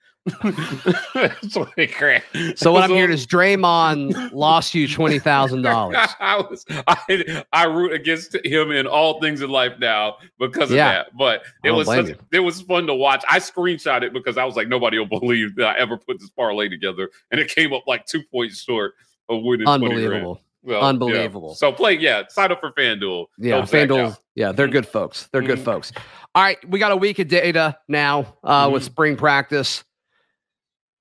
20 1.51 1.88
grand. 1.88 2.24
So 2.56 2.72
what 2.72 2.84
I'm 2.84 2.89
hearing 2.92 3.12
is 3.12 3.27
Draymond 3.27 4.32
lost 4.34 4.74
you 4.74 4.88
twenty 4.94 5.20
thousand 5.20 5.62
dollars. 5.63 5.98
I 6.20 6.38
was 6.38 6.65
I, 6.88 7.44
I 7.51 7.65
root 7.65 7.94
against 7.94 8.36
him 8.46 8.72
in 8.72 8.88
all 8.88 9.20
things 9.20 9.42
in 9.42 9.50
life 9.50 9.74
now 9.80 10.18
because 10.39 10.72
of 10.72 10.77
Yeah. 10.77 10.92
that. 10.92 11.18
But 11.18 11.44
it 11.63 11.72
was 11.72 11.88
such, 11.88 12.15
it 12.32 12.39
was 12.39 12.62
fun 12.62 12.88
to 12.88 12.94
watch. 12.96 13.24
I 13.30 13.39
screenshot 13.39 14.01
it 14.03 14.13
because 14.13 14.38
I 14.38 14.46
was 14.46 14.56
like, 14.56 14.68
nobody 14.68 14.98
will 14.98 15.06
believe 15.08 15.56
that 15.58 15.68
I 15.68 15.77
ever 15.80 15.98
put 15.98 16.20
this 16.20 16.30
parlay 16.30 16.70
together, 16.70 17.10
and 17.32 17.39
it 17.42 17.50
came 17.53 17.74
up 17.74 17.84
like 17.88 18.06
two 18.06 18.24
points 18.32 18.62
short 18.63 18.94
of 19.30 19.42
winning. 19.44 19.65
20 19.65 19.80
grand. 19.80 19.94
Unbelievable. 19.96 20.42
Yeah. 20.65 20.77
Unbelievable. 20.80 21.56
So 21.56 21.74
play, 21.74 21.98
yeah, 21.98 22.24
sign 22.30 22.50
up 22.51 22.62
for 22.62 22.72
FanDuel. 22.72 23.25
Yeah, 23.38 23.62
FanDuel. 23.63 24.18
Yeah, 24.36 24.53
they're 24.53 24.70
good 24.70 24.88
folks. 24.88 25.27
They're 25.34 25.42
good 25.42 25.60
Mhm. 25.60 25.65
folks. 25.65 25.92
All 26.34 26.42
right, 26.42 26.58
we 26.70 26.80
got 26.80 26.94
a 26.94 26.96
week 26.96 27.20
of 27.20 27.27
data 27.27 27.77
now 27.89 28.38
uh, 28.46 28.70
with 28.72 28.82
Mhm. 28.84 28.86
spring 28.86 29.15
practice. 29.18 29.84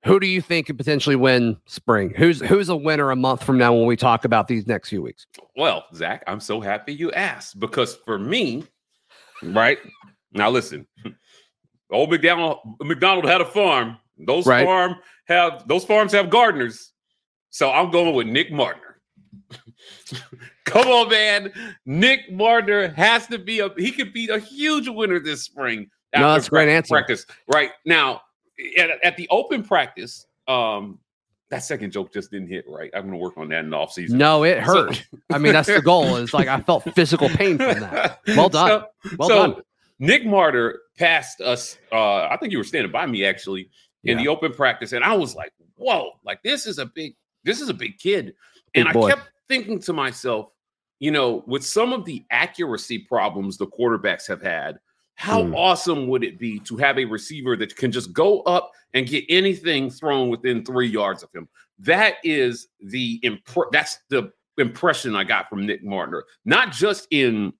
Who 0.05 0.19
do 0.19 0.27
you 0.27 0.41
think 0.41 0.67
could 0.67 0.77
potentially 0.77 1.15
win 1.17 1.57
spring? 1.67 2.13
Who's 2.17 2.41
who's 2.41 2.69
a 2.69 2.77
winner 2.77 3.11
a 3.11 3.17
month 3.17 3.45
from 3.45 3.57
now 3.57 3.73
when 3.73 3.87
we 3.87 3.97
talk 3.97 4.25
about 4.25 4.49
these 4.49 4.67
next 4.67 4.89
few 4.89 5.01
weeks? 5.03 5.27
Well, 5.57 5.85
Zach, 5.95 6.25
I'm 6.27 6.41
so 6.41 6.61
happy 6.61 6.93
you 6.93 7.13
asked 7.13 7.61
because 7.61 7.97
for 8.05 8.19
me, 8.19 8.65
right 9.43 9.79
now, 10.33 10.51
listen, 10.51 10.87
old 11.93 12.11
McDonald 12.11 12.59
McDonald 12.81 13.27
had 13.27 13.41
a 13.41 13.45
farm. 13.45 13.97
Those 14.27 14.47
Right. 14.47 14.65
farm 14.65 14.97
have 15.27 15.67
those 15.69 15.85
farms 15.85 16.13
have 16.13 16.31
gardeners. 16.31 16.93
So 17.51 17.71
I'm 17.71 17.91
going 17.91 18.15
with 18.15 18.27
Nick 18.27 18.51
Mardner. 18.51 18.99
Come 20.65 20.89
on, 20.89 21.11
man. 21.11 21.53
Nick 21.87 22.31
Mardner 22.31 22.93
has 22.95 23.27
to 23.29 23.39
be 23.39 23.61
a 23.61 23.69
he 23.77 23.93
could 23.93 24.13
be 24.13 24.29
a 24.29 24.39
huge 24.39 24.89
winner 24.89 25.21
this 25.21 25.43
spring. 25.45 25.89
No, 26.15 26.33
that's 26.33 26.49
a 26.49 26.51
great 26.51 26.69
answer. 26.69 26.93
Practice. 26.95 27.25
Right. 27.53 27.71
Now, 27.87 28.23
at, 28.79 28.91
at 29.05 29.17
the 29.17 29.29
open 29.31 29.63
practice, 29.63 30.27
um, 30.49 30.99
that 31.51 31.63
second 31.63 31.93
joke 31.93 32.13
just 32.13 32.31
didn't 32.31 32.49
hit 32.49 32.65
right. 32.69 32.91
I'm 32.95 33.05
gonna 33.05 33.19
work 33.19 33.37
on 33.37 33.49
that 33.51 33.65
in 33.65 33.71
the 33.71 33.77
offseason. 33.77 34.11
No, 34.13 34.43
it 34.45 34.65
So- 34.65 34.87
hurt. 34.87 35.07
I 35.31 35.39
mean, 35.39 35.53
that's 35.53 35.69
the 35.69 35.83
goal. 35.85 36.17
It's 36.17 36.33
like 36.35 36.49
I 36.49 36.61
felt 36.61 36.85
physical 36.95 37.29
pain 37.29 37.59
from 37.59 37.81
that. 37.81 38.21
Well 38.29 38.49
done. 38.49 38.85
So, 39.05 39.17
Well 39.19 39.29
so 39.29 39.35
done. 39.55 39.63
Nick 39.99 40.25
Mardner 40.25 40.75
passed 40.99 41.41
us. 41.41 41.77
Uh, 41.93 42.23
I 42.25 42.37
think 42.41 42.53
you 42.53 42.59
were 42.59 42.65
standing 42.65 42.91
by 42.91 43.07
me 43.07 43.25
actually 43.25 43.69
in 44.05 44.19
Yeah. 44.19 44.25
the 44.25 44.29
open 44.31 44.53
practice, 44.53 44.93
and 44.93 45.05
I 45.05 45.13
was 45.15 45.35
like, 45.37 45.53
"Whoa! 45.77 46.13
Like 46.25 46.43
this 46.43 46.67
is 46.67 46.79
a 46.79 46.87
big, 46.87 47.15
this 47.45 47.61
is 47.61 47.69
a 47.69 47.75
big 47.75 47.99
kid." 47.99 48.35
and 48.75 48.91
boy. 48.93 49.09
I 49.09 49.11
kept 49.11 49.31
thinking 49.49 49.79
to 49.81 49.93
myself, 49.93 50.49
you 50.99 51.11
know, 51.11 51.45
with 51.47 51.63
some 51.65 51.93
of 51.93 52.07
the 52.07 52.25
accuracy 52.31 52.99
problems 53.01 53.59
the 53.59 53.67
quarterbacks 53.67 54.27
have 54.27 54.41
had, 54.41 54.79
how 55.15 55.45
Hmm. 55.45 55.55
awesome 55.55 56.07
would 56.09 56.25
it 56.25 56.39
be 56.39 56.59
to 56.61 56.77
have 56.79 56.99
a 56.99 57.05
receiver 57.05 57.57
that 57.57 57.77
can 57.77 57.93
just 57.93 58.13
go 58.13 58.41
up 58.43 58.73
and 58.95 59.07
get 59.07 59.25
anything 59.29 59.91
thrown 59.91 60.29
within 60.29 60.65
three 60.65 60.89
yards 60.89 61.23
of 61.23 61.31
him? 61.35 61.49
That 61.79 62.17
is 62.25 62.69
the 62.81 63.21
impre- 63.21 63.71
that's 63.73 63.99
the 64.09 64.33
impression 64.59 65.15
I 65.17 65.25
got 65.25 65.49
from 65.49 65.67
Nick 65.67 65.83
Mardner, 65.85 66.23
not 66.45 66.73
just 66.73 67.07
in 67.11 67.53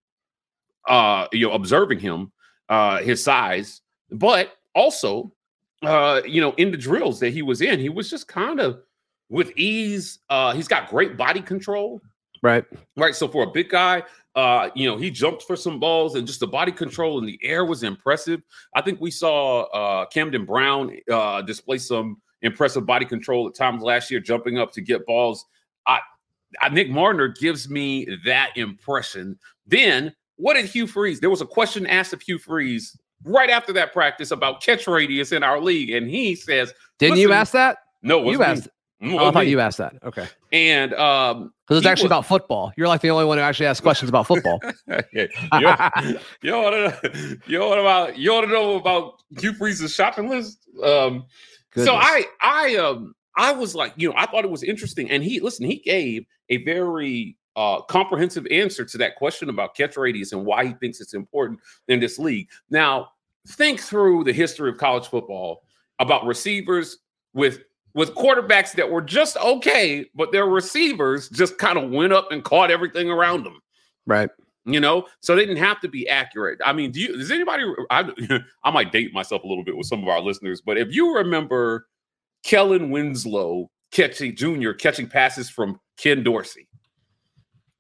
uh 0.89 1.29
you 1.33 1.47
know 1.47 1.53
observing 1.53 2.01
him, 2.01 2.33
uh 2.69 2.99
his 3.03 3.23
size, 3.23 3.81
but 4.11 4.53
also 4.75 5.33
uh 5.83 6.21
you 6.27 6.41
know 6.41 6.53
in 6.55 6.71
the 6.71 6.77
drills 6.77 7.21
that 7.21 7.31
he 7.31 7.43
was 7.43 7.61
in, 7.61 7.79
he 7.79 7.89
was 7.89 8.11
just 8.11 8.27
kind 8.29 8.61
of 8.61 8.81
with 9.29 9.53
ease. 9.57 10.19
Uh 10.29 10.53
he's 10.53 10.69
got 10.69 10.89
great 10.91 11.17
body 11.17 11.41
control 11.41 12.01
Right. 12.43 12.65
right? 12.97 13.15
So 13.15 13.29
for 13.29 13.45
a 13.45 13.51
big 13.53 13.69
guy, 13.69 14.03
uh, 14.35 14.71
you 14.75 14.89
know, 14.89 14.97
he 14.97 15.11
jumped 15.11 15.43
for 15.43 15.57
some 15.57 15.79
balls 15.79 16.15
and 16.15 16.27
just 16.27 16.41
the 16.41 16.47
body 16.47 16.73
control 16.73 17.19
in 17.19 17.27
the 17.27 17.39
air 17.43 17.65
was 17.65 17.83
impressive. 17.83 18.43
I 18.75 18.81
think 18.83 19.01
we 19.01 19.11
saw 19.11 19.63
uh 19.65 20.07
Camden 20.07 20.45
Brown 20.45 20.97
uh 21.11 21.43
display 21.43 21.79
some 21.79 22.21
impressive 22.41 22.87
body 22.87 23.05
control 23.05 23.47
at 23.49 23.55
times 23.55 23.83
last 23.83 24.11
year, 24.11 24.21
jumping 24.21 24.59
up 24.59 24.73
to 24.73 24.81
get 24.81 25.05
balls. 25.07 25.45
I, 25.87 26.01
I 26.61 26.69
Nick 26.71 26.89
Mardner 26.89 27.37
gives 27.39 27.69
me 27.69 28.09
that 28.25 28.51
impression. 28.57 29.39
Then 29.67 30.15
what 30.37 30.55
did 30.55 30.65
Hugh 30.65 30.87
Freeze? 30.87 31.21
There 31.21 31.31
was 31.31 31.41
a 31.41 31.47
question 31.47 31.87
asked 31.87 32.13
of 32.13 32.23
Hugh 32.23 32.39
Freeze 32.39 32.99
right 33.25 33.51
after 33.51 33.73
that 33.75 33.93
practice 33.93 34.31
about 34.31 34.63
catch 34.63 34.87
radius 34.87 35.33
in 35.33 35.43
our 35.43 35.61
league, 35.61 35.91
and 35.91 36.09
he 36.09 36.35
says, 36.35 36.73
Didn't 36.99 37.19
you 37.19 37.33
ask 37.33 37.53
that? 37.53 37.79
"No, 38.03 38.19
it 38.21 38.33
You 38.33 38.39
wasn't 38.39 38.59
asked. 38.59 38.69
Me. 39.03 39.19
Oh, 39.19 39.29
I 39.29 39.31
thought 39.33 39.47
you 39.47 39.61
asked 39.61 39.79
that. 39.79 39.95
Okay. 40.05 40.27
And 40.53 40.95
um, 40.95 41.53
Because 41.67 41.79
it's 41.79 41.87
actually 41.87 42.05
was- 42.05 42.11
about 42.11 42.27
football. 42.27 42.73
You're 42.77 42.89
like 42.89 43.01
the 43.01 43.11
only 43.11 43.25
one 43.25 43.39
who 43.39 43.45
actually 43.45 43.67
asks 43.67 43.81
questions 43.81 44.09
about 44.09 44.27
football. 44.27 44.61
you, 45.13 45.29
you 46.43 46.53
want 46.53 47.03
to 47.03 47.39
you 47.47 47.61
want 47.61 47.81
about 47.81 48.17
you 48.17 48.33
want 48.33 48.47
to 48.47 48.53
know 48.53 48.77
about 48.77 49.23
Hugh 49.39 49.53
Freeze's 49.55 49.95
shopping 49.95 50.29
list? 50.29 50.67
Um, 50.83 51.27
so 51.77 51.95
I 51.95 52.25
I 52.41 52.77
um 52.77 53.15
I 53.37 53.53
was 53.53 53.75
like, 53.75 53.95
you 53.97 54.09
know, 54.09 54.15
I 54.17 54.27
thought 54.27 54.45
it 54.45 54.51
was 54.51 54.63
interesting, 54.63 55.11
and 55.11 55.23
he 55.23 55.41
listen, 55.41 55.67
he 55.67 55.77
gave 55.77 56.25
a 56.51 56.59
very 56.65 57.37
uh 57.57 57.83
comprehensive 57.83 58.47
answer 58.51 58.85
to 58.85 58.99
that 58.99 59.17
question 59.17 59.49
about 59.49 59.75
catch 59.75 59.97
radius 59.97 60.33
and 60.33 60.45
why 60.45 60.67
he 60.67 60.73
thinks 60.75 61.01
it's 61.01 61.15
important 61.15 61.61
in 61.89 62.01
this 62.01 62.19
league. 62.19 62.49
Now, 62.71 63.09
think 63.49 63.81
through 63.81 64.25
the 64.25 64.33
history 64.33 64.71
of 64.71 64.79
college 64.79 65.09
football 65.09 65.63
about 65.99 66.27
receivers 66.27 66.99
with 67.35 67.61
with 67.95 68.15
quarterbacks 68.15 68.73
that 68.73 68.91
were 68.91 69.03
just 69.03 69.37
okay, 69.39 70.07
but 70.15 70.33
their 70.33 70.47
receivers 70.47 71.29
just 71.29 71.59
kind 71.59 71.79
of 71.79 71.91
went 71.91 72.13
up 72.13 72.33
and 72.33 72.43
caught 72.45 72.71
everything 72.71 73.11
around 73.11 73.45
them. 73.45 73.61
Right. 74.07 74.31
you 74.65 74.81
know? 74.81 75.07
So 75.21 75.37
they 75.37 75.45
didn't 75.45 75.63
have 75.63 75.81
to 75.81 75.89
be 75.89 76.09
accurate. 76.09 76.61
I 76.65 76.73
mean 76.73 76.91
do 76.91 77.01
you 77.01 77.17
does 77.17 77.31
anybody 77.31 77.65
I, 77.91 78.11
I 78.65 78.71
might 78.71 78.93
date 78.93 79.13
myself 79.13 79.45
a 79.45 79.47
little 79.47 79.65
bit 79.65 79.77
with 79.77 79.87
some 79.87 80.03
of 80.03 80.09
our 80.09 80.21
listeners 80.21 80.61
but 80.61 80.79
if 80.79 80.95
you 80.95 81.17
remember 81.17 81.87
kellen 82.45 82.91
winslow 82.91 83.71
catching 83.93 84.35
junior 84.35 84.75
catching 84.75 85.07
passes 85.07 85.49
from 85.49 85.79
ken 85.97 86.23
dorsey 86.25 86.67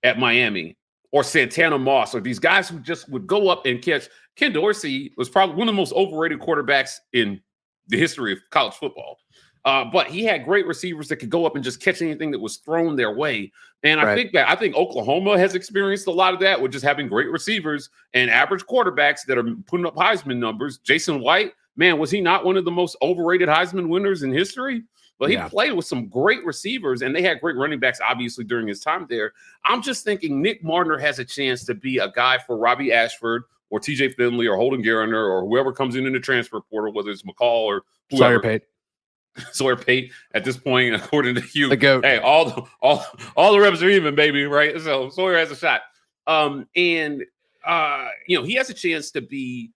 at 0.04 0.18
miami 0.18 0.76
or 1.10 1.24
santana 1.24 1.78
moss 1.78 2.14
or 2.14 2.20
these 2.20 2.38
guys 2.38 2.68
who 2.68 2.78
just 2.78 3.08
would 3.08 3.26
go 3.26 3.48
up 3.48 3.66
and 3.66 3.82
catch 3.82 4.08
ken 4.36 4.52
dorsey 4.52 5.12
was 5.16 5.28
probably 5.28 5.56
one 5.56 5.68
of 5.68 5.74
the 5.74 5.76
most 5.76 5.92
overrated 5.94 6.38
quarterbacks 6.38 6.96
in 7.12 7.40
the 7.88 7.98
history 7.98 8.32
of 8.32 8.38
college 8.50 8.74
football 8.74 9.16
uh, 9.64 9.84
but 9.84 10.06
he 10.08 10.24
had 10.24 10.44
great 10.44 10.66
receivers 10.66 11.08
that 11.08 11.16
could 11.16 11.30
go 11.30 11.46
up 11.46 11.54
and 11.54 11.64
just 11.64 11.80
catch 11.80 12.02
anything 12.02 12.30
that 12.30 12.40
was 12.40 12.56
thrown 12.58 12.96
their 12.96 13.12
way 13.14 13.50
and 13.84 14.00
I 14.00 14.04
Right. 14.04 14.14
think 14.16 14.32
that 14.32 14.48
I 14.48 14.54
think 14.54 14.76
Oklahoma 14.76 15.36
has 15.38 15.54
experienced 15.56 16.06
a 16.06 16.12
lot 16.12 16.34
of 16.34 16.40
that 16.40 16.60
with 16.60 16.70
just 16.72 16.84
having 16.84 17.08
great 17.08 17.30
receivers 17.30 17.90
and 18.14 18.30
average 18.30 18.64
quarterbacks 18.64 19.24
that 19.26 19.36
are 19.38 19.44
putting 19.66 19.86
up 19.86 19.96
Heisman 19.96 20.36
numbers. 20.38 20.78
Jason 20.78 21.20
White, 21.20 21.52
man, 21.76 21.98
was 21.98 22.08
he 22.10 22.20
not 22.20 22.44
one 22.44 22.56
of 22.56 22.64
the 22.64 22.70
most 22.70 22.96
overrated 23.02 23.48
Heisman 23.48 23.88
winners 23.88 24.22
in 24.22 24.32
history? 24.32 24.84
But 25.18 25.30
he 25.30 25.34
Yeah. 25.36 25.48
played 25.48 25.72
with 25.72 25.84
some 25.84 26.06
great 26.08 26.44
receivers 26.44 27.02
and 27.02 27.14
they 27.14 27.22
had 27.22 27.40
great 27.40 27.56
running 27.56 27.80
backs, 27.80 28.00
obviously, 28.00 28.44
during 28.44 28.68
his 28.68 28.78
time 28.80 29.06
there. 29.10 29.32
I'm 29.64 29.82
just 29.82 30.04
thinking 30.04 30.40
Nick 30.40 30.62
Mardner 30.62 31.00
has 31.00 31.18
a 31.18 31.24
chance 31.24 31.64
to 31.64 31.74
be 31.74 31.98
a 31.98 32.10
guy 32.12 32.38
for 32.38 32.56
Robbie 32.56 32.92
Ashford 32.92 33.42
or 33.70 33.80
TJ 33.80 34.10
Finley 34.16 34.46
or 34.46 34.56
Holden 34.56 34.82
Geriner 34.82 35.28
or 35.28 35.44
whoever 35.46 35.72
comes 35.72 35.96
in 35.96 36.06
in 36.06 36.12
the 36.12 36.20
transfer 36.20 36.60
portal, 36.60 36.92
whether 36.92 37.10
it's 37.10 37.22
McCall 37.22 37.64
or 37.64 37.82
Sawyer 38.12 38.28
whoever. 38.38 38.40
Pate. 38.42 38.62
Sawyer 39.52 39.76
Pate 39.76 40.12
at 40.34 40.44
this 40.44 40.56
point, 40.56 40.94
according 41.02 41.34
to 41.36 41.42
you, 41.52 41.68
The 41.68 41.76
goat. 41.76 42.04
Hey, 42.04 42.18
all 42.18 42.44
the 42.44 42.62
all 42.80 43.04
all 43.36 43.52
the 43.52 43.60
reps 43.60 43.82
are 43.82 43.88
even, 43.88 44.14
baby, 44.14 44.44
right? 44.44 44.80
So 44.80 45.10
Sawyer 45.10 45.36
has 45.38 45.50
a 45.50 45.56
shot. 45.56 45.82
Um, 46.26 46.66
and 46.76 47.24
uh, 47.66 48.08
you 48.26 48.38
know, 48.38 48.44
he 48.44 48.54
has 48.54 48.70
a 48.70 48.74
chance 48.74 49.10
to 49.12 49.20
be 49.20 49.70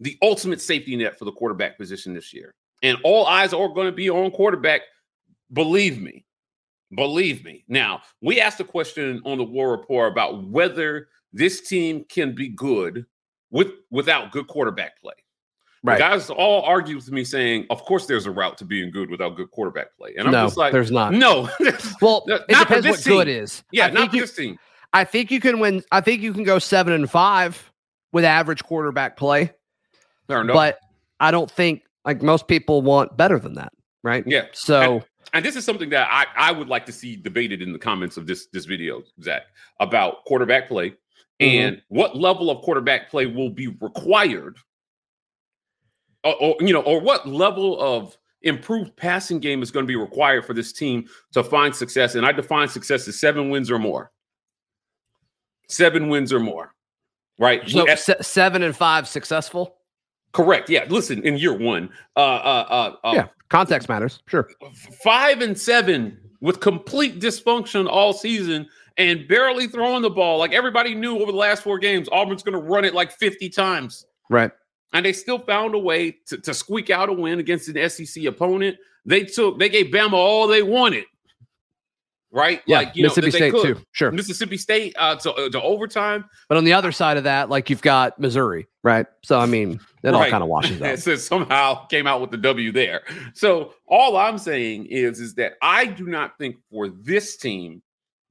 the 0.00 0.16
ultimate 0.22 0.60
safety 0.60 0.96
net 0.96 1.18
for 1.18 1.24
the 1.24 1.32
quarterback 1.32 1.76
position 1.78 2.14
this 2.14 2.32
year. 2.34 2.54
and 2.82 2.98
all 3.04 3.26
eyes 3.26 3.52
are 3.52 3.68
going 3.68 3.86
to 3.86 3.92
be 3.92 4.10
on 4.10 4.30
quarterback. 4.30 4.82
Believe 5.52 6.00
me, 6.00 6.24
believe 6.94 7.44
me. 7.44 7.64
Now 7.68 8.02
we 8.20 8.40
asked 8.40 8.60
a 8.60 8.64
question 8.64 9.20
on 9.24 9.38
the 9.38 9.44
War 9.44 9.76
Rapport 9.76 10.06
about 10.08 10.44
whether 10.48 11.08
this 11.32 11.60
team 11.68 12.04
can 12.08 12.34
be 12.34 12.48
good 12.48 13.06
with 13.50 13.68
without 13.90 14.32
good 14.32 14.46
quarterback 14.48 14.98
play. 15.00 15.14
Right. 15.84 15.96
The 15.98 16.00
guys 16.00 16.30
all 16.30 16.62
argue 16.62 16.96
with 16.96 17.10
me 17.12 17.24
saying, 17.24 17.66
"Of 17.68 17.82
course, 17.84 18.06
there's 18.06 18.24
a 18.24 18.30
route 18.30 18.56
to 18.58 18.64
being 18.64 18.90
good 18.90 19.10
without 19.10 19.36
good 19.36 19.50
quarterback 19.50 19.94
play," 19.98 20.14
and 20.16 20.26
I'm 20.26 20.32
no, 20.32 20.46
just 20.46 20.56
like, 20.56 20.72
there's 20.72 20.90
not. 20.90 21.12
"No." 21.12 21.48
Well, 22.00 22.24
Not 22.26 22.40
it 22.48 22.56
depends 22.58 22.86
what 22.86 22.96
this 22.96 23.06
good 23.06 23.28
is. 23.28 23.62
yeah, 23.70 23.86
I 23.86 23.90
not 23.90 24.14
you, 24.14 24.22
this 24.22 24.34
team. 24.34 24.58
I 24.94 25.04
think 25.04 25.30
you 25.30 25.40
can 25.40 25.60
win. 25.60 25.82
I 25.92 26.00
think 26.00 26.22
you 26.22 26.32
can 26.32 26.42
go 26.42 26.58
seven 26.58 26.94
and 26.94 27.08
five 27.10 27.70
with 28.12 28.24
average 28.24 28.64
quarterback 28.64 29.16
play, 29.18 29.52
Fair 30.26 30.40
enough. 30.40 30.54
but 30.54 30.78
I 31.20 31.30
don't 31.30 31.50
think 31.50 31.82
like 32.06 32.22
most 32.22 32.48
people 32.48 32.80
want 32.80 33.14
better 33.16 33.38
than 33.38 33.54
that, 33.54 33.72
right? 34.02 34.24
yeah, 34.26 34.46
So 34.52 35.02
and 35.34 35.44
this 35.44 35.54
is 35.56 35.64
something 35.66 35.90
that 35.90 36.08
I, 36.10 36.26
I 36.48 36.52
would 36.52 36.68
like 36.68 36.86
to 36.86 36.92
see 36.92 37.14
debated 37.16 37.60
in 37.60 37.72
the 37.74 37.78
comments 37.78 38.16
of 38.16 38.26
this 38.26 38.46
this 38.54 38.64
video, 38.64 39.02
Zach, 39.22 39.42
about 39.80 40.24
quarterback 40.24 40.66
play 40.68 40.94
Mm-hmm. 41.42 41.58
and 41.66 41.82
what 41.88 42.16
level 42.16 42.48
of 42.48 42.62
quarterback 42.62 43.10
play 43.10 43.26
will 43.26 43.50
be 43.50 43.66
required, 43.80 44.56
or, 46.24 46.34
or, 46.40 46.56
you 46.60 46.72
know, 46.72 46.80
or 46.82 47.00
what 47.00 47.28
level 47.28 47.80
of 47.80 48.16
improved 48.42 48.94
passing 48.96 49.38
game 49.38 49.62
is 49.62 49.70
going 49.70 49.84
to 49.84 49.88
be 49.88 49.96
required 49.96 50.44
for 50.44 50.52
this 50.54 50.72
team 50.72 51.06
to 51.32 51.42
find 51.42 51.74
success. 51.74 52.14
And 52.14 52.26
I 52.26 52.32
define 52.32 52.68
success 52.68 53.06
as 53.08 53.18
seven 53.18 53.50
wins 53.50 53.70
or 53.70 53.78
more. 53.78 54.10
Seven 55.68 56.08
wins 56.08 56.32
or 56.32 56.40
more, 56.40 56.74
right? 57.38 57.66
so 57.68 57.84
We- 57.84 57.96
se- 57.96 58.16
seven 58.20 58.62
and 58.62 58.76
five 58.76 59.08
successful. 59.08 59.76
correct. 60.32 60.68
Yeah. 60.68 60.84
Listen, 60.88 61.22
in 61.22 61.38
year 61.38 61.54
one, 61.56 61.88
uh, 62.16 62.20
uh, 62.20 62.66
uh, 63.02 63.06
uh, 63.06 63.12
yeah, 63.14 63.26
context 63.48 63.88
matters. 63.88 64.22
Sure. 64.28 64.48
five 65.02 65.40
and 65.40 65.58
seven 65.58 66.18
with 66.40 66.60
complete 66.60 67.18
dysfunction 67.20 67.88
all 67.88 68.12
season 68.12 68.68
and 68.98 69.26
barely 69.26 69.66
throwing 69.68 70.02
the 70.02 70.10
ball. 70.10 70.38
Like 70.38 70.52
everybody 70.52 70.94
knew 70.94 71.18
over 71.18 71.32
the 71.32 71.38
last 71.38 71.62
four 71.62 71.78
games, 71.78 72.08
Auburn's 72.12 72.42
going 72.42 72.60
to 72.60 72.62
run 72.62 72.84
it 72.84 72.92
like 72.94 73.10
50 73.10 73.48
times. 73.48 74.04
Right. 74.28 74.50
And 74.94 75.04
they 75.04 75.12
still 75.12 75.40
found 75.40 75.74
a 75.74 75.78
way 75.78 76.12
to, 76.28 76.38
to 76.38 76.54
squeak 76.54 76.88
out 76.88 77.08
a 77.08 77.12
win 77.12 77.40
against 77.40 77.68
an 77.68 77.90
SEC 77.90 78.24
opponent. 78.24 78.76
They 79.04 79.24
took, 79.24 79.58
they 79.58 79.68
gave 79.68 79.86
Bama 79.86 80.12
all 80.12 80.46
they 80.46 80.62
wanted. 80.62 81.04
Right? 82.30 82.62
Yeah. 82.66 82.78
like, 82.78 82.96
you 82.96 83.02
know, 83.02 83.08
Mississippi 83.08 83.30
that 83.30 83.36
State 83.36 83.52
could. 83.52 83.76
too. 83.76 83.84
Sure. 83.92 84.10
Mississippi 84.10 84.56
State 84.56 84.94
uh, 84.98 85.16
to, 85.16 85.32
uh, 85.32 85.48
to 85.50 85.62
overtime. 85.62 86.24
But 86.48 86.58
on 86.58 86.64
the 86.64 86.72
other 86.72 86.90
side 86.90 87.16
of 87.16 87.24
that, 87.24 87.48
like 87.50 87.70
you've 87.70 87.82
got 87.82 88.18
Missouri, 88.18 88.66
right? 88.82 89.06
So 89.22 89.38
I 89.38 89.46
mean, 89.46 89.78
it 90.02 90.14
all 90.14 90.28
kind 90.28 90.42
of 90.42 90.48
washes 90.48 90.80
out. 90.82 90.98
so 90.98 91.14
somehow 91.16 91.86
came 91.86 92.06
out 92.06 92.20
with 92.20 92.30
the 92.30 92.36
W 92.38 92.72
there. 92.72 93.02
So 93.34 93.74
all 93.86 94.16
I'm 94.16 94.38
saying 94.38 94.86
is, 94.86 95.20
is 95.20 95.34
that 95.34 95.54
I 95.62 95.86
do 95.86 96.06
not 96.06 96.36
think 96.38 96.56
for 96.70 96.88
this 96.88 97.36
team, 97.36 97.82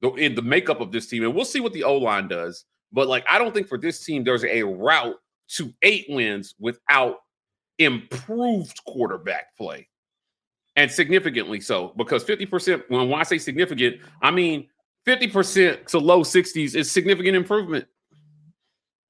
the, 0.02 0.10
in 0.14 0.34
the 0.34 0.42
makeup 0.42 0.80
of 0.82 0.92
this 0.92 1.06
team, 1.06 1.24
and 1.24 1.34
we'll 1.34 1.46
see 1.46 1.60
what 1.60 1.72
the 1.72 1.84
O 1.84 1.96
line 1.96 2.28
does, 2.28 2.66
but 2.92 3.08
like 3.08 3.24
I 3.28 3.38
don't 3.38 3.54
think 3.54 3.68
for 3.68 3.78
this 3.78 4.04
team 4.04 4.22
there's 4.22 4.44
a 4.44 4.62
route 4.62 5.16
to 5.54 5.72
eight 5.82 6.06
wins 6.08 6.54
without 6.58 7.18
improved 7.78 8.82
quarterback 8.86 9.56
play, 9.56 9.88
and 10.76 10.90
significantly 10.90 11.60
so 11.60 11.92
because 11.96 12.22
50 12.24 12.46
percent. 12.46 12.82
When 12.88 13.12
I 13.12 13.22
say 13.24 13.38
significant, 13.38 13.96
I 14.22 14.30
mean 14.30 14.68
50 15.04 15.28
percent 15.28 15.88
to 15.88 15.98
low 15.98 16.22
60s 16.22 16.74
is 16.74 16.90
significant 16.90 17.36
improvement 17.36 17.86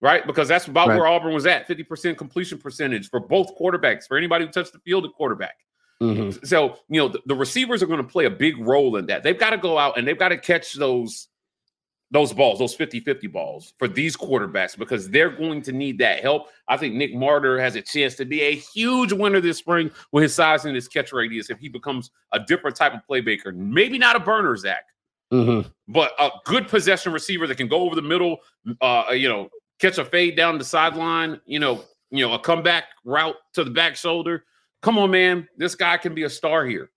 right? 0.00 0.26
Because 0.26 0.48
that's 0.48 0.66
about 0.66 0.88
Right. 0.88 0.98
where 0.98 1.07
Auburn 1.07 1.33
was 1.33 1.46
at 1.46 1.66
50% 1.66 2.18
completion 2.18 2.59
percentage 2.59 3.09
for 3.09 3.20
both 3.20 3.57
quarterbacks, 3.59 4.07
for 4.07 4.18
anybody 4.18 4.44
who 4.44 4.52
touched 4.52 4.74
the 4.74 4.78
field 4.80 5.07
at 5.07 5.12
quarterback. 5.14 5.54
Mhm. 6.02 6.46
So, 6.46 6.76
you 6.90 7.00
know, 7.00 7.09
the, 7.09 7.22
the 7.24 7.35
receivers 7.35 7.83
are 7.83 7.87
going 7.87 8.02
to 8.02 8.07
play 8.07 8.26
a 8.26 8.30
big 8.30 8.59
role 8.59 8.96
in 8.96 9.07
that. 9.07 9.22
They've 9.22 9.38
got 9.38 9.50
to 9.50 9.57
go 9.57 9.78
out 9.78 9.96
and 9.96 10.07
they've 10.07 10.18
got 10.18 10.28
to 10.28 10.37
catch 10.37 10.74
those 10.74 11.28
those 12.10 12.32
balls, 12.32 12.58
those 12.58 12.76
50-50 12.76 13.32
balls 13.32 13.74
for 13.78 13.88
these 13.88 14.16
quarterbacks 14.16 14.76
because 14.78 15.08
they're 15.10 15.30
going 15.30 15.62
to 15.62 15.72
need 15.72 15.98
that 15.98 16.20
help. 16.20 16.48
I 16.68 16.76
think 16.76 16.94
Nick 16.94 17.14
Mardner 17.14 17.58
has 17.58 17.74
a 17.76 17.82
chance 17.82 18.14
to 18.16 18.24
be 18.24 18.42
a 18.42 18.54
huge 18.54 19.12
winner 19.12 19.40
this 19.40 19.58
spring 19.58 19.90
with 20.12 20.22
his 20.22 20.34
size 20.34 20.64
and 20.64 20.74
his 20.74 20.86
catch 20.86 21.12
radius 21.12 21.50
if 21.50 21.58
he 21.58 21.68
becomes 21.68 22.10
a 22.32 22.38
different 22.40 22.76
type 22.76 22.94
of 22.94 23.00
playmaker. 23.10 23.54
Maybe 23.54 23.98
not 23.98 24.16
a 24.16 24.20
burner, 24.20 24.56
Zach, 24.56 24.84
Mhm. 25.32 25.70
but 25.88 26.12
a 26.18 26.30
good 26.44 26.68
possession 26.68 27.12
receiver 27.12 27.46
that 27.46 27.56
can 27.56 27.68
go 27.68 27.80
over 27.80 27.96
the 27.96 28.02
middle, 28.02 28.38
uh, 28.80 29.06
you 29.12 29.28
know, 29.28 29.48
catch 29.80 29.98
a 29.98 30.04
fade 30.04 30.36
down 30.36 30.58
the 30.58 30.64
sideline, 30.64 31.40
you 31.46 31.58
know, 31.58 31.82
you 32.10 32.24
know, 32.24 32.34
a 32.34 32.38
comeback 32.38 32.84
route 33.04 33.36
to 33.54 33.64
the 33.64 33.70
back 33.70 33.96
shoulder. 33.96 34.44
Come 34.82 34.98
on, 34.98 35.10
man, 35.10 35.48
this 35.56 35.74
guy 35.74 35.96
can 35.96 36.14
be 36.14 36.22
a 36.24 36.30
star 36.30 36.64
here. 36.64 36.90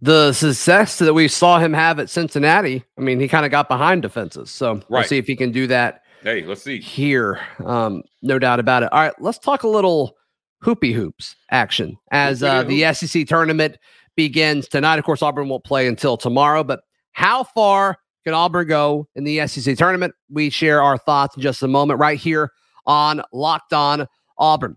The 0.00 0.32
success 0.32 0.98
that 0.98 1.12
we 1.14 1.26
saw 1.26 1.58
him 1.58 1.72
have 1.72 1.98
at 1.98 2.08
Cincinnati, 2.08 2.84
I 2.96 3.00
mean, 3.00 3.18
he 3.18 3.26
kind 3.26 3.44
of 3.44 3.50
got 3.50 3.68
behind 3.68 4.02
defenses. 4.02 4.50
So 4.50 4.80
we'll 4.88 5.02
see 5.04 5.18
if 5.18 5.26
he 5.26 5.34
can 5.34 5.50
do 5.50 5.66
that 5.66 6.02
Hey, 6.22 6.44
let's 6.44 6.62
see. 6.62 6.80
here. 6.80 7.40
Um, 7.64 8.02
no 8.22 8.38
doubt 8.38 8.60
about 8.60 8.82
it. 8.84 8.92
All 8.92 9.00
right, 9.00 9.14
let's 9.20 9.38
talk 9.38 9.64
a 9.64 9.68
little 9.68 10.16
hoopy 10.62 10.92
hoops 10.92 11.34
action 11.50 11.96
as 12.12 12.42
uh, 12.42 12.62
the 12.64 12.92
SEC 12.92 13.26
tournament 13.26 13.76
begins 14.16 14.68
tonight. 14.68 14.98
Of 14.98 15.04
course, 15.04 15.22
Auburn 15.22 15.48
won't 15.48 15.64
play 15.64 15.86
until 15.88 16.16
tomorrow, 16.16 16.62
but 16.62 16.80
how 17.12 17.42
far 17.44 17.96
can 18.24 18.34
Auburn 18.34 18.66
go 18.68 19.08
in 19.16 19.24
the 19.24 19.46
SEC 19.48 19.76
tournament? 19.76 20.14
We 20.30 20.50
share 20.50 20.82
our 20.82 20.98
thoughts 20.98 21.36
in 21.36 21.42
just 21.42 21.62
a 21.62 21.68
moment 21.68 21.98
right 21.98 22.18
here 22.18 22.52
on 22.86 23.22
Locked 23.32 23.72
On 23.72 24.06
Auburn. 24.38 24.76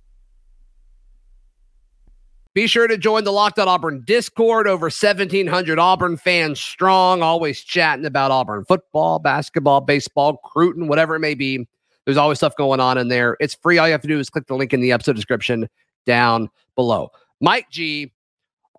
Be 2.53 2.67
sure 2.67 2.87
to 2.87 2.97
join 2.97 3.23
the 3.23 3.31
Locked 3.31 3.59
On 3.59 3.67
Auburn 3.69 4.03
Discord. 4.05 4.67
Over 4.67 4.85
1,700 4.85 5.79
Auburn 5.79 6.17
fans 6.17 6.59
strong, 6.59 7.21
always 7.21 7.61
chatting 7.61 8.05
about 8.05 8.31
Auburn 8.31 8.65
football, 8.65 9.19
basketball, 9.19 9.79
baseball, 9.79 10.37
Cruton, 10.37 10.87
whatever 10.89 11.15
it 11.15 11.19
may 11.19 11.33
be. 11.33 11.65
There's 12.05 12.17
always 12.17 12.39
stuff 12.39 12.55
going 12.57 12.81
on 12.81 12.97
in 12.97 13.07
there. 13.07 13.37
It's 13.39 13.55
free. 13.55 13.77
All 13.77 13.87
you 13.87 13.93
have 13.93 14.01
to 14.01 14.07
do 14.07 14.19
is 14.19 14.29
click 14.29 14.47
the 14.47 14.55
link 14.55 14.73
in 14.73 14.81
the 14.81 14.91
episode 14.91 15.15
description 15.15 15.69
down 16.05 16.49
below. 16.75 17.11
Mike 17.39 17.69
G, 17.69 18.11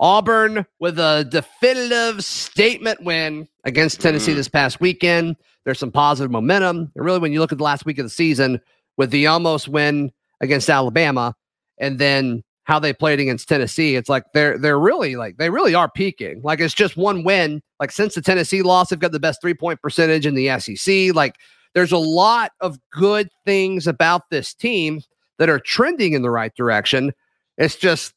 Auburn 0.00 0.66
with 0.78 0.98
a 0.98 1.24
definitive 1.30 2.22
statement 2.24 3.02
win 3.02 3.48
against 3.64 4.00
Tennessee 4.00 4.32
Mm. 4.32 4.36
this 4.36 4.48
past 4.48 4.80
weekend. 4.80 5.36
There's 5.64 5.78
some 5.78 5.92
positive 5.92 6.30
momentum. 6.30 6.90
And 6.94 7.04
really, 7.04 7.20
when 7.20 7.32
you 7.32 7.40
look 7.40 7.52
at 7.52 7.58
the 7.58 7.64
last 7.64 7.86
week 7.86 7.98
of 7.98 8.04
the 8.04 8.10
season 8.10 8.60
with 8.98 9.10
the 9.10 9.28
almost 9.28 9.68
win 9.68 10.10
against 10.42 10.68
Alabama 10.68 11.34
and 11.78 11.98
then 11.98 12.42
how 12.64 12.78
they 12.78 12.92
played 12.92 13.18
against 13.20 13.48
Tennessee, 13.48 13.96
it's 13.96 14.08
like 14.08 14.24
they're 14.34 14.58
they're 14.58 14.78
really 14.78 15.16
like 15.16 15.36
they 15.36 15.50
really 15.50 15.74
are 15.74 15.90
peaking. 15.90 16.40
Like 16.42 16.60
it's 16.60 16.74
just 16.74 16.96
one 16.96 17.24
win. 17.24 17.62
Like 17.80 17.90
since 17.90 18.14
the 18.14 18.22
Tennessee 18.22 18.62
loss, 18.62 18.90
they've 18.90 18.98
got 18.98 19.12
the 19.12 19.20
best 19.20 19.40
three 19.40 19.54
point 19.54 19.80
percentage 19.82 20.26
in 20.26 20.34
the 20.34 20.58
SEC. 20.58 21.14
Like 21.14 21.36
there's 21.74 21.92
a 21.92 21.98
lot 21.98 22.52
of 22.60 22.78
good 22.90 23.28
things 23.44 23.86
about 23.86 24.30
this 24.30 24.54
team 24.54 25.00
that 25.38 25.48
are 25.48 25.58
trending 25.58 26.12
in 26.12 26.22
the 26.22 26.30
right 26.30 26.54
direction. 26.54 27.12
It's 27.58 27.76
just 27.76 28.14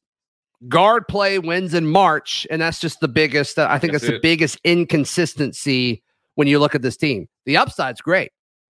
guard 0.68 1.08
play 1.08 1.40
wins 1.40 1.74
in 1.74 1.88
March, 1.88 2.46
and 2.50 2.62
that's 2.62 2.80
just 2.80 3.00
the 3.00 3.08
biggest. 3.08 3.58
Uh, 3.58 3.68
I 3.70 3.80
think 3.80 3.94
That's 3.94 4.04
that's, 4.04 4.16
the 4.16 4.20
biggest 4.20 4.60
inconsistency 4.64 6.04
when 6.36 6.48
you 6.48 6.60
look 6.60 6.76
at 6.76 6.82
this 6.82 6.98
team. 6.98 7.28
The 7.46 7.58
upside's 7.58 8.02
great. 8.02 8.32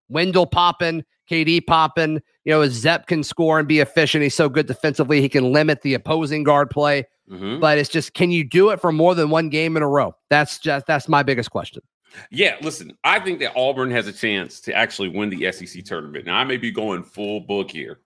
Wendell 0.09 0.45
popping, 0.45 1.03
KD 1.29 1.65
popping. 1.65 2.21
You 2.45 2.51
know, 2.53 2.67
Zep 2.67 3.07
can 3.07 3.23
score 3.23 3.59
and 3.59 3.67
be 3.67 3.79
efficient. 3.79 4.23
He's 4.23 4.35
so 4.35 4.49
good 4.49 4.67
defensively. 4.67 5.21
He 5.21 5.29
can 5.29 5.51
limit 5.51 5.81
the 5.81 5.93
opposing 5.93 6.43
guard 6.43 6.69
play. 6.69 7.05
Mhm. 7.29 7.61
But 7.61 7.77
it's 7.77 7.89
just, 7.89 8.13
can 8.13 8.31
you 8.31 8.43
do 8.43 8.69
it 8.71 8.81
for 8.81 8.91
more 8.91 9.15
than 9.15 9.29
one 9.29 9.49
game 9.49 9.77
in 9.77 9.83
a 9.83 9.87
row? 9.87 10.13
That's 10.29 10.59
just 10.59 10.85
that's 10.85 11.07
my 11.07 11.23
biggest 11.23 11.51
question. 11.51 11.81
Yeah, 12.29 12.57
listen, 12.61 12.95
I 13.03 13.19
think 13.19 13.39
that 13.39 13.55
Auburn 13.55 13.89
has 13.91 14.07
a 14.07 14.13
chance 14.13 14.59
to 14.61 14.73
actually 14.75 15.07
win 15.09 15.29
the 15.29 15.51
SEC 15.51 15.83
tournament. 15.83 16.25
Now, 16.25 16.37
I 16.37 16.43
may 16.43 16.57
be 16.57 16.69
going 16.69 17.01
full 17.01 17.39
book 17.39 17.71
here, 17.71 18.01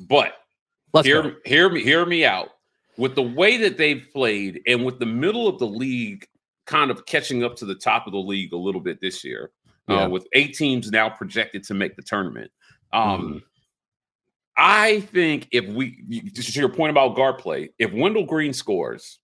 but 0.00 0.34
Let's 0.92 1.06
hear, 1.06 1.22
go. 1.22 1.32
hear 1.44 1.68
me, 1.70 1.82
hear 1.82 2.04
me 2.06 2.24
out. 2.24 2.50
With 2.98 3.14
the 3.14 3.22
way 3.22 3.56
that 3.58 3.76
they've 3.76 4.06
played, 4.12 4.60
and 4.66 4.84
with 4.84 4.98
the 4.98 5.06
middle 5.06 5.46
of 5.48 5.58
the 5.58 5.66
league 5.66 6.26
kind 6.66 6.90
of 6.90 7.06
catching 7.06 7.44
up 7.44 7.54
to 7.56 7.64
the 7.66 7.74
top 7.74 8.06
of 8.06 8.12
the 8.12 8.18
league 8.18 8.52
a 8.52 8.56
little 8.56 8.80
bit 8.80 9.00
this 9.00 9.22
year, 9.22 9.50
Yeah. 9.88 10.04
uh, 10.04 10.08
with 10.08 10.26
eight 10.32 10.54
teams 10.56 10.90
now 10.90 11.08
projected 11.08 11.62
to 11.64 11.74
make 11.74 11.94
the 11.96 12.02
tournament. 12.02 12.50
Um, 12.92 13.42
I 14.56 15.00
think 15.00 15.48
if 15.52 15.66
we, 15.66 16.02
to 16.34 16.52
your 16.58 16.68
point 16.70 16.90
about 16.90 17.14
guard 17.14 17.38
play, 17.38 17.70
if 17.78 17.92
Wendell 17.92 18.24
Green 18.24 18.52
scores, 18.52 19.18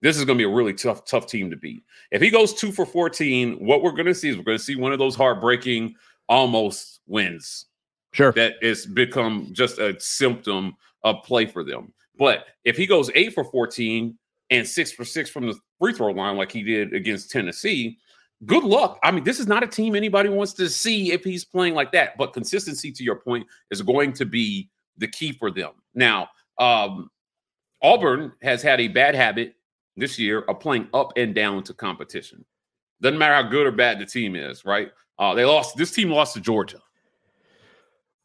this 0.00 0.16
is 0.16 0.24
going 0.24 0.38
to 0.38 0.40
be 0.46 0.50
a 0.50 0.54
really 0.54 0.72
tough, 0.72 1.04
tough 1.04 1.26
team 1.26 1.50
to 1.50 1.56
beat. 1.56 1.82
If 2.12 2.22
he 2.22 2.30
goes 2.30 2.54
two 2.54 2.70
for 2.70 2.86
14, 2.86 3.54
what 3.54 3.82
we're 3.82 3.92
going 3.92 4.06
to 4.06 4.14
see 4.14 4.28
is 4.28 4.36
we're 4.36 4.44
going 4.44 4.58
to 4.58 4.62
see 4.62 4.76
one 4.76 4.92
of 4.92 4.98
those 5.00 5.16
heartbreaking 5.16 5.94
almost 6.28 7.00
wins 7.06 7.66
Sure. 8.12 8.32
that 8.32 8.54
is 8.62 8.86
become 8.86 9.48
just 9.52 9.78
a 9.78 9.98
symptom 10.00 10.76
of 11.02 11.22
play 11.24 11.46
for 11.46 11.64
them. 11.64 11.92
But 12.18 12.46
if 12.64 12.76
he 12.76 12.86
goes 12.86 13.10
eight 13.14 13.34
for 13.34 13.44
14 13.44 14.16
and 14.50 14.66
six 14.66 14.92
for 14.92 15.04
six 15.04 15.28
from 15.28 15.46
the 15.46 15.58
free 15.80 15.92
throw 15.92 16.12
line, 16.12 16.36
like 16.36 16.52
he 16.52 16.62
did 16.62 16.94
against 16.94 17.30
Tennessee, 17.30 17.98
good 18.46 18.64
luck. 18.64 18.98
I 19.02 19.10
mean, 19.10 19.24
this 19.24 19.40
is 19.40 19.46
not 19.46 19.62
a 19.62 19.66
team 19.66 19.94
anybody 19.96 20.28
wants 20.28 20.52
to 20.54 20.68
see 20.68 21.12
if 21.12 21.24
he's 21.24 21.44
playing 21.44 21.74
like 21.74 21.92
that. 21.92 22.16
But 22.16 22.32
consistency, 22.32 22.92
to 22.92 23.02
your 23.04 23.16
point, 23.16 23.46
is 23.70 23.82
going 23.82 24.12
to 24.14 24.24
be 24.24 24.68
the 24.96 25.08
key 25.08 25.32
for 25.32 25.50
them. 25.50 25.72
Now, 25.94 26.28
um, 26.58 27.10
Auburn 27.82 28.32
has 28.42 28.62
had 28.62 28.80
a 28.80 28.88
bad 28.88 29.14
habit 29.14 29.54
this 29.96 30.18
year 30.18 30.40
of 30.42 30.60
playing 30.60 30.88
up 30.94 31.12
and 31.16 31.34
down 31.34 31.62
to 31.64 31.74
competition. 31.74 32.44
Doesn't 33.00 33.18
matter 33.18 33.34
how 33.34 33.48
good 33.48 33.66
or 33.66 33.72
bad 33.72 33.98
the 33.98 34.06
team 34.06 34.34
is, 34.36 34.64
right? 34.64 34.90
Uh, 35.18 35.34
they 35.34 35.44
lost. 35.44 35.76
This 35.76 35.92
team 35.92 36.10
lost 36.10 36.34
to 36.34 36.40
Georgia 36.40 36.78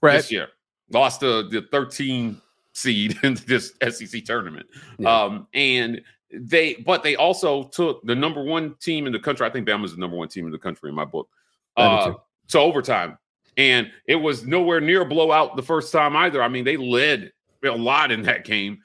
Right. 0.01 0.17
this 0.17 0.31
year. 0.31 0.49
Lost 0.91 1.19
the 1.21 1.47
the 1.49 1.61
13 1.71 2.39
seed 2.73 3.17
in 3.23 3.35
this 3.47 3.73
SEC 3.89 4.23
tournament. 4.25 4.65
Yeah. 4.99 5.23
Um, 5.23 5.47
and 5.53 6.01
they 6.33 6.75
but 6.85 7.03
they 7.03 7.15
also 7.15 7.63
took 7.63 8.01
the 8.03 8.15
number 8.15 8.43
one 8.43 8.75
team 8.81 9.05
in 9.05 9.13
the 9.13 9.19
country. 9.19 9.45
I 9.45 9.49
think 9.49 9.67
Bama's 9.67 9.93
the 9.93 9.99
number 9.99 10.17
one 10.17 10.27
team 10.27 10.45
in 10.45 10.51
the 10.51 10.57
country 10.57 10.89
in 10.89 10.95
my 10.95 11.05
book. 11.05 11.29
Uh, 11.75 12.13
to 12.49 12.59
overtime. 12.59 13.17
And 13.57 13.91
it 14.07 14.15
was 14.15 14.45
nowhere 14.45 14.81
near 14.81 15.01
a 15.01 15.05
blowout 15.05 15.55
the 15.55 15.63
first 15.63 15.91
time 15.91 16.15
either. 16.15 16.41
I 16.41 16.47
mean, 16.47 16.65
they 16.65 16.77
led 16.77 17.31
a 17.63 17.69
lot 17.69 18.11
in 18.11 18.23
that 18.23 18.45
game 18.45 18.79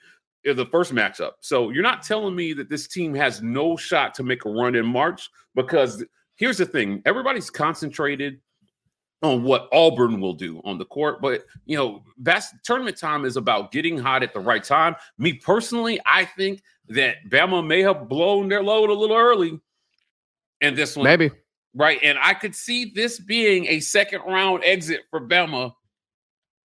in 0.44 0.56
the 0.56 0.66
first 0.66 0.94
matchup. 0.94 1.32
So 1.40 1.70
you're 1.70 1.82
not 1.82 2.02
telling 2.02 2.34
me 2.34 2.52
that 2.54 2.68
this 2.68 2.86
team 2.86 3.14
has 3.14 3.42
no 3.42 3.76
shot 3.76 4.14
to 4.14 4.22
make 4.22 4.44
a 4.44 4.50
run 4.50 4.74
in 4.74 4.86
March 4.86 5.28
because 5.54 6.04
here's 6.36 6.58
the 6.58 6.66
thing 6.66 7.02
everybody's 7.04 7.50
concentrated 7.50 8.40
on 9.22 9.42
what 9.42 9.68
Auburn 9.72 10.20
will 10.20 10.34
do 10.34 10.60
on 10.64 10.78
the 10.78 10.84
court. 10.84 11.20
But 11.20 11.44
you 11.66 11.76
know, 11.76 12.04
best 12.18 12.54
tournament 12.62 12.96
time 12.96 13.24
is 13.24 13.36
about 13.36 13.72
getting 13.72 13.98
hot 13.98 14.22
at 14.22 14.32
the 14.32 14.40
right 14.40 14.62
time. 14.62 14.94
Me 15.18 15.32
personally, 15.32 15.98
I 16.06 16.24
think 16.24 16.62
that 16.90 17.16
Bama 17.28 17.66
may 17.66 17.82
have 17.82 18.08
blown 18.08 18.48
their 18.48 18.62
load 18.62 18.90
a 18.90 18.94
little 18.94 19.16
early. 19.16 19.60
And 20.60 20.76
this 20.76 20.96
one, 20.96 21.04
Maybe. 21.04 21.30
right? 21.74 21.98
And 22.02 22.18
I 22.20 22.34
could 22.34 22.54
see 22.54 22.92
this 22.94 23.20
being 23.20 23.66
a 23.66 23.80
second 23.80 24.22
round 24.26 24.64
exit 24.64 25.02
for 25.10 25.20
Bama 25.20 25.72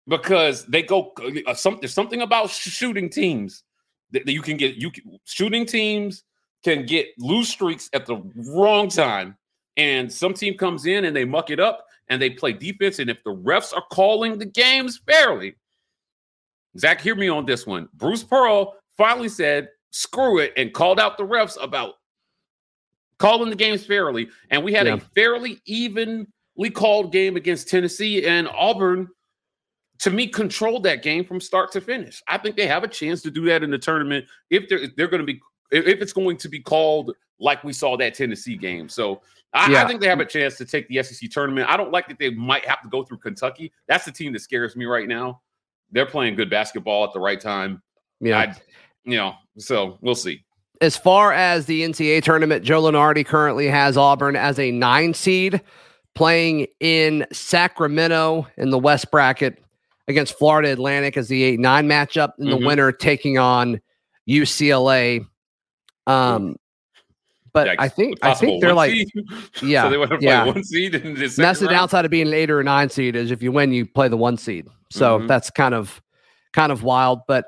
because 0.07 0.65
they 0.65 0.81
go 0.81 1.13
uh, 1.47 1.53
some, 1.53 1.77
there's 1.79 1.93
something 1.93 2.21
about 2.21 2.49
sh- 2.49 2.69
shooting 2.69 3.09
teams 3.09 3.63
that, 4.11 4.25
that 4.25 4.33
you 4.33 4.41
can 4.41 4.57
get 4.57 4.75
you 4.75 4.91
can, 4.91 5.19
shooting 5.25 5.65
teams 5.65 6.23
can 6.63 6.85
get 6.85 7.07
loose 7.17 7.49
streaks 7.49 7.89
at 7.93 8.05
the 8.05 8.21
wrong 8.47 8.89
time 8.89 9.37
and 9.77 10.11
some 10.11 10.33
team 10.33 10.57
comes 10.57 10.85
in 10.85 11.05
and 11.05 11.15
they 11.15 11.25
muck 11.25 11.49
it 11.49 11.59
up 11.59 11.85
and 12.09 12.21
they 12.21 12.29
play 12.29 12.51
defense 12.51 12.99
and 12.99 13.09
if 13.09 13.23
the 13.23 13.33
refs 13.33 13.73
are 13.73 13.83
calling 13.91 14.37
the 14.37 14.45
games 14.45 14.99
fairly 15.07 15.55
Zach 16.77 16.99
hear 16.99 17.15
me 17.15 17.29
on 17.29 17.45
this 17.45 17.65
one 17.65 17.87
Bruce 17.93 18.23
Pearl 18.23 18.75
finally 18.97 19.29
said 19.29 19.69
screw 19.93 20.39
it 20.39 20.51
and 20.57 20.73
called 20.73 20.99
out 20.99 21.17
the 21.17 21.23
refs 21.23 21.55
about 21.61 21.93
calling 23.19 23.51
the 23.51 23.55
games 23.55 23.85
fairly 23.85 24.27
and 24.49 24.63
we 24.63 24.73
had 24.73 24.87
Yeah. 24.87 24.95
a 24.95 24.97
fairly 24.97 25.61
evenly 25.65 26.25
called 26.73 27.11
game 27.11 27.35
against 27.35 27.69
Tennessee 27.69 28.25
and 28.25 28.47
Auburn 28.49 29.07
to 29.99 30.09
me 30.09 30.27
controlled 30.27 30.81
that 30.83 31.03
game 31.03 31.23
from 31.23 31.39
start 31.39 31.71
to 31.73 31.79
finish. 31.79 32.23
I 32.27 32.39
think 32.39 32.57
they 32.57 32.65
have 32.65 32.83
a 32.83 32.87
chance 32.87 33.21
to 33.21 33.29
do 33.31 33.45
that 33.45 33.61
in 33.63 33.69
the 33.69 33.77
tournament 33.77 34.25
if 34.49 34.67
they're 34.67 34.79
if 34.79 34.95
they're 34.95 35.07
going 35.07 35.25
to 35.25 35.31
be 35.31 35.39
if 35.71 36.01
it's 36.01 36.11
going 36.11 36.37
to 36.37 36.49
be 36.49 36.59
called 36.59 37.13
like 37.39 37.63
we 37.63 37.71
saw 37.71 37.95
that 37.97 38.15
Tennessee 38.15 38.57
game. 38.57 38.89
So 38.89 39.21
I, 39.53 39.71
Yeah. 39.71 39.83
I 39.83 39.87
think 39.87 40.01
they 40.01 40.07
have 40.07 40.19
a 40.19 40.25
chance 40.25 40.57
to 40.57 40.65
take 40.65 40.87
the 40.87 41.03
SEC 41.03 41.29
tournament. 41.29 41.69
I 41.69 41.77
don't 41.77 41.91
like 41.91 42.07
that 42.07 42.17
they 42.17 42.31
might 42.31 42.65
have 42.65 42.81
to 42.81 42.89
go 42.89 43.03
through 43.03 43.19
Kentucky. 43.19 43.71
That's 43.87 44.05
the 44.05 44.11
team 44.11 44.33
that 44.33 44.39
scares 44.39 44.75
me 44.75 44.85
right 44.85 45.07
now. 45.07 45.41
They're 45.91 46.07
playing 46.07 46.35
good 46.35 46.49
basketball 46.49 47.03
at 47.03 47.13
the 47.13 47.19
right 47.19 47.39
time. 47.39 47.81
Yeah. 48.19 48.39
I, 48.39 48.55
you 49.05 49.17
know, 49.17 49.35
so 49.57 49.97
we'll 50.01 50.15
see. 50.15 50.43
as 50.81 50.95
far 50.97 51.31
as 51.33 51.65
the 51.65 51.81
NCAA 51.83 52.21
tournament, 52.23 52.63
Joe 52.63 52.81
Lunardi 52.83 53.25
currently 53.25 53.67
has 53.67 53.97
Auburn 53.97 54.35
as 54.35 54.59
a 54.59 54.71
nine 54.71 55.13
seed 55.13 55.61
playing 56.15 56.67
in 56.79 57.25
Sacramento 57.31 58.47
in 58.57 58.69
the 58.69 58.77
West 58.79 59.09
bracket 59.11 59.63
against 60.07 60.37
Florida 60.37 60.71
Atlantic 60.71 61.17
as 61.17 61.27
the 61.27 61.43
8 61.43 61.59
9 61.59 61.87
matchup, 61.87 62.33
and 62.37 62.51
the 62.51 62.57
Mhm. 62.57 62.65
winner 62.67 62.91
taking 62.91 63.37
on 63.37 63.79
UCLA. 64.27 65.25
Um, 66.07 66.55
but 67.53 67.67
Yikes. 67.67 67.75
I 67.79 67.87
think 67.89 68.17
I 68.21 68.33
think 68.33 68.61
they're 68.61 68.73
like 68.73 68.91
seed. 68.91 69.07
yeah, 69.63 69.83
so 69.83 69.89
they 69.89 69.97
want 69.97 70.11
to 70.11 70.17
play 70.17 70.27
yeah. 70.27 70.45
one 70.45 70.63
seed 70.63 70.95
And 70.95 71.15
that's 71.15 71.35
second 71.35 71.65
the 71.67 71.69
downside 71.71 72.03
of 72.03 72.11
being 72.11 72.27
an 72.27 72.33
eight 72.33 72.49
or 72.49 72.59
a 72.59 72.63
nine 72.63 72.89
seed 72.89 73.15
is 73.15 73.31
if 73.31 73.41
you 73.43 73.51
win, 73.51 73.71
you 73.71 73.85
play 73.85 74.07
the 74.07 74.17
one 74.17 74.37
seed. 74.37 74.67
So 74.91 75.19
Mhm. 75.19 75.27
that's 75.27 75.49
kind 75.51 75.73
of 75.75 76.01
kind 76.51 76.71
of 76.71 76.83
wild. 76.83 77.21
But 77.27 77.45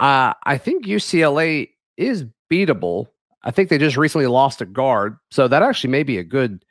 uh, 0.00 0.34
I 0.44 0.58
think 0.58 0.86
UCLA 0.86 1.70
is 1.96 2.24
beatable. 2.50 3.06
I 3.42 3.50
think 3.50 3.68
they 3.68 3.78
just 3.78 3.96
recently 3.96 4.26
lost 4.26 4.60
a 4.60 4.66
guard, 4.66 5.16
so 5.30 5.48
that 5.48 5.62
actually 5.62 5.90
may 5.90 6.02
be 6.02 6.18
a 6.18 6.24
good 6.24 6.64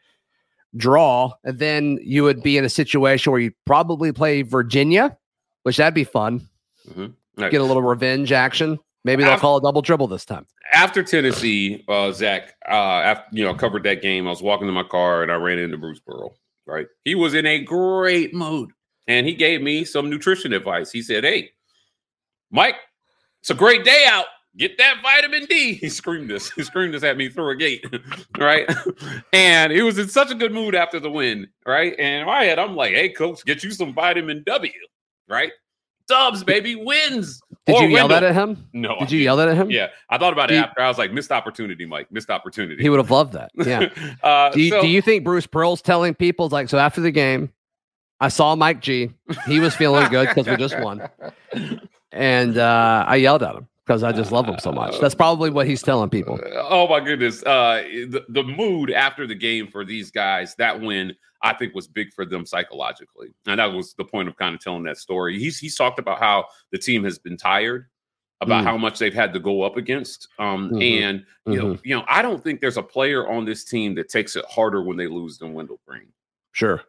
draw. 0.76 1.32
And 1.44 1.60
then 1.60 2.00
you 2.04 2.24
would 2.24 2.44
be 2.44 2.58
in 2.58 2.66
a 2.66 2.70
situation 2.70 3.32
where 3.32 3.42
you 3.42 3.52
probably 3.66 4.12
play 4.12 4.42
Virginia, 4.42 5.18
which 5.64 5.78
that'd 5.78 5.94
be 5.94 6.04
fun. 6.04 6.48
Mhm. 6.90 7.14
Right. 7.38 7.52
Get 7.52 7.62
a 7.62 7.64
little 7.64 7.84
revenge 7.84 8.32
action. 8.32 8.80
Maybe 9.04 9.24
they'll 9.24 9.34
I've- 9.34 9.42
call 9.42 9.58
a 9.58 9.62
double 9.62 9.82
dribble 9.82 10.08
this 10.08 10.26
time. 10.26 10.46
after 10.74 11.02
Tennessee, 11.02 11.84
uh, 11.88 12.12
Zach, 12.12 12.54
uh, 12.68 12.72
after 12.74 13.24
you 13.36 13.46
know, 13.46 13.54
covered 13.54 13.84
that 13.84 14.02
game, 14.02 14.28
I 14.28 14.30
was 14.30 14.42
walking 14.42 14.68
to 14.68 14.74
my 14.74 14.84
car 14.84 15.24
and 15.24 15.32
I 15.32 15.36
ran 15.36 15.58
into 15.60 15.78
Bruce 15.78 16.00
Pearl. 16.02 16.36
Right, 16.66 16.88
he 17.06 17.16
was 17.16 17.34
in 17.34 17.46
a 17.46 17.60
great 17.60 18.34
mood, 18.34 18.72
and 19.08 19.26
he 19.26 19.34
gave 19.36 19.62
me 19.62 19.86
some 19.86 20.10
nutrition 20.10 20.52
advice. 20.52 20.92
He 20.92 21.02
said, 21.02 21.24
"Hey, 21.24 21.52
Mike, 22.52 22.76
it's 23.48 23.50
a 23.52 23.56
great 23.56 23.86
day 23.86 24.06
out. 24.10 24.26
Get 24.58 24.78
that 24.78 24.98
vitamin 25.02 25.46
D." 25.46 25.74
He 25.82 25.88
screamed 25.90 26.30
this. 26.30 26.52
He 26.52 26.64
screamed 26.64 26.94
this 26.94 27.04
at 27.04 27.16
me 27.16 27.30
through 27.30 27.52
a 27.52 27.56
gate, 27.56 27.86
right? 28.38 28.70
and 29.34 29.72
he 29.72 29.82
was 29.84 29.98
in 30.00 30.10
such 30.10 30.32
a 30.32 30.36
good 30.36 30.52
mood 30.52 30.76
after 30.76 31.00
the 31.00 31.10
win, 31.10 31.48
right? 31.66 31.94
And 31.98 32.22
in 32.22 32.26
my 32.26 32.44
head, 32.44 32.60
I'm 32.60 32.76
like, 32.76 32.94
"Hey, 32.94 33.10
coach, 33.10 33.46
get 33.46 33.64
you 33.64 33.72
some 33.72 33.94
vitamin 33.94 34.44
W, 34.46 34.72
right? 35.30 35.52
Dubs, 36.08 36.44
baby, 36.44 36.76
wins." 36.76 37.40
Did 37.66 37.76
Or 37.76 37.84
you 37.84 37.90
yell 37.90 38.08
that 38.08 38.24
at 38.24 38.34
him? 38.34 38.66
No, 38.74 38.96
I 38.96 39.00
Did 39.00 39.12
you 39.12 39.18
didn't. 39.20 39.24
yell 39.26 39.38
that 39.38 39.48
at 39.50 39.58
him? 39.58 39.70
Yeah, 39.70 39.88
I 40.10 40.18
thought 40.18 40.32
about 40.34 40.46
it 40.50 40.54
Do 40.54 40.56
you- 40.56 40.64
after. 40.64 40.82
I 40.82 40.88
was 40.88 40.98
like, 40.98 41.12
missed 41.12 41.32
opportunity, 41.34 41.86
Mike. 41.86 42.10
Missed 42.12 42.30
opportunity. 42.30 42.82
He 42.82 42.90
would 42.90 42.98
have 43.00 43.12
loved 43.12 43.34
that. 43.34 43.52
Yeah. 43.56 43.90
uh, 44.24 44.50
Do 44.52 44.62
you, 44.62 44.70
so- 44.70 44.82
do 44.82 44.88
you 44.88 45.02
think 45.02 45.24
Bruce 45.26 45.46
Pearl's 45.46 45.82
telling 45.82 46.16
people 46.16 46.48
like 46.50 46.70
so 46.70 46.78
after 46.80 47.02
the 47.02 47.12
game, 47.12 47.52
I 48.22 48.30
saw 48.30 48.56
Mike 48.56 48.82
G. 48.82 49.12
He 49.48 49.60
was 49.60 49.76
feeling 49.76 50.08
good 50.10 50.30
because 50.30 50.48
we 50.48 50.56
just 50.56 50.80
won, 50.80 51.08
and 52.12 52.58
uh, 52.58 53.06
I 53.08 53.18
yelled 53.18 53.44
at 53.44 53.56
him 53.56 53.68
because 53.86 54.04
I 54.04 54.12
just 54.12 54.32
love 54.32 54.46
him 54.46 54.60
so 54.60 54.72
much. 54.72 55.00
That's 55.00 55.16
probably 55.16 55.50
what 55.50 55.68
he's 55.68 55.82
telling 55.82 56.10
people. 56.10 56.40
Oh 56.56 56.88
my 56.88 57.00
goodness. 57.00 57.44
Uh, 57.44 57.84
the, 58.10 58.26
the 58.30 58.44
mood 58.44 58.92
after 58.92 59.26
the 59.28 59.36
game 59.36 59.68
for 59.68 59.86
these 59.86 60.12
guys, 60.12 60.56
that 60.56 60.80
win, 60.80 61.14
I 61.42 61.54
think 61.54 61.74
was 61.76 61.88
big 61.88 62.14
for 62.14 62.26
them 62.26 62.46
psychologically. 62.46 63.30
And 63.46 63.60
that 63.60 63.72
was 63.72 63.94
the 63.94 64.04
point 64.06 64.28
of 64.28 64.36
kind 64.38 64.56
of 64.56 64.62
telling 64.62 64.84
that 64.84 64.98
story. 64.98 65.40
He's 65.40 65.58
he's 65.60 65.76
talked 65.76 66.00
about 66.00 66.20
how 66.20 66.46
the 66.72 66.78
team 66.78 67.04
has 67.04 67.18
been 67.20 67.38
tired, 67.38 67.88
about 68.42 68.64
Mm. 68.64 68.68
how 68.68 68.78
much 68.78 69.00
they've 69.00 69.14
had 69.14 69.34
to 69.34 69.40
go 69.40 69.62
up 69.62 69.78
against. 69.78 70.28
Um, 70.40 70.72
Mhm. 70.72 71.02
and 71.04 71.26
you 71.46 71.56
know, 71.62 71.78
you 71.84 71.96
know, 71.96 72.04
I 72.08 72.22
don't 72.22 72.44
think 72.44 72.60
there's 72.60 72.78
a 72.78 72.84
player 72.84 73.28
on 73.30 73.46
this 73.46 73.64
team 73.64 73.96
that 73.96 74.10
takes 74.10 74.36
it 74.36 74.46
harder 74.50 74.82
when 74.82 74.98
they 74.98 75.08
lose 75.08 75.38
than 75.38 75.54
Wendell 75.54 75.80
Green. 75.88 76.08
Sure. 76.52 76.82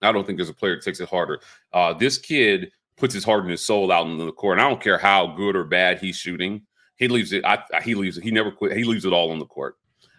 I 0.00 0.10
don't 0.12 0.26
think 0.26 0.38
there's 0.38 0.48
a 0.48 0.54
player 0.54 0.76
that 0.76 0.84
takes 0.84 0.98
it 1.00 1.08
harder. 1.08 1.40
Uh, 1.72 1.92
this 1.92 2.18
kid 2.18 2.72
puts 3.02 3.12
his 3.12 3.24
heart 3.24 3.42
and 3.42 3.50
his 3.50 3.66
soul 3.66 3.90
out 3.90 4.06
into 4.06 4.24
the 4.24 4.30
court. 4.30 4.58
And 4.58 4.64
I 4.64 4.70
don't 4.70 4.80
care 4.80 4.96
how 4.96 5.26
good 5.26 5.56
or 5.56 5.64
bad 5.64 5.98
he's 5.98 6.14
shooting. 6.14 6.62
He 6.94 7.08
leaves 7.08 7.32
it. 7.32 7.44
I, 7.44 7.58
he 7.82 7.96
leaves 7.96 8.16
it. 8.16 8.22
He 8.22 8.30
never 8.30 8.52
quit. 8.52 8.76
He 8.76 8.84
leaves 8.84 9.04
it 9.04 9.12
all 9.12 9.32
on 9.32 9.40
the 9.40 9.44
court. 9.44 9.76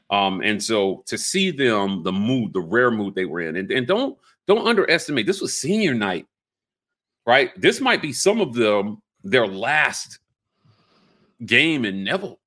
Um, 0.10 0.42
and 0.42 0.62
so 0.62 1.02
to 1.06 1.18
see 1.18 1.50
them, 1.50 2.04
the 2.04 2.12
mood, 2.12 2.52
the 2.52 2.60
rare 2.60 2.92
mood 2.92 3.16
they 3.16 3.24
were 3.24 3.40
in, 3.40 3.56
and, 3.56 3.72
and 3.72 3.88
don't 3.88 4.18
don't 4.48 4.68
underestimate. 4.68 5.26
This 5.26 5.40
was 5.40 5.56
senior 5.56 5.94
night, 5.94 6.28
right? 7.26 7.52
This 7.56 7.80
might 7.80 8.02
be 8.02 8.12
some 8.12 8.42
of 8.42 8.54
them 8.54 9.02
their 9.24 9.48
last 9.48 10.20
game 11.46 11.86
in 11.86 12.04
Neville, 12.04 12.38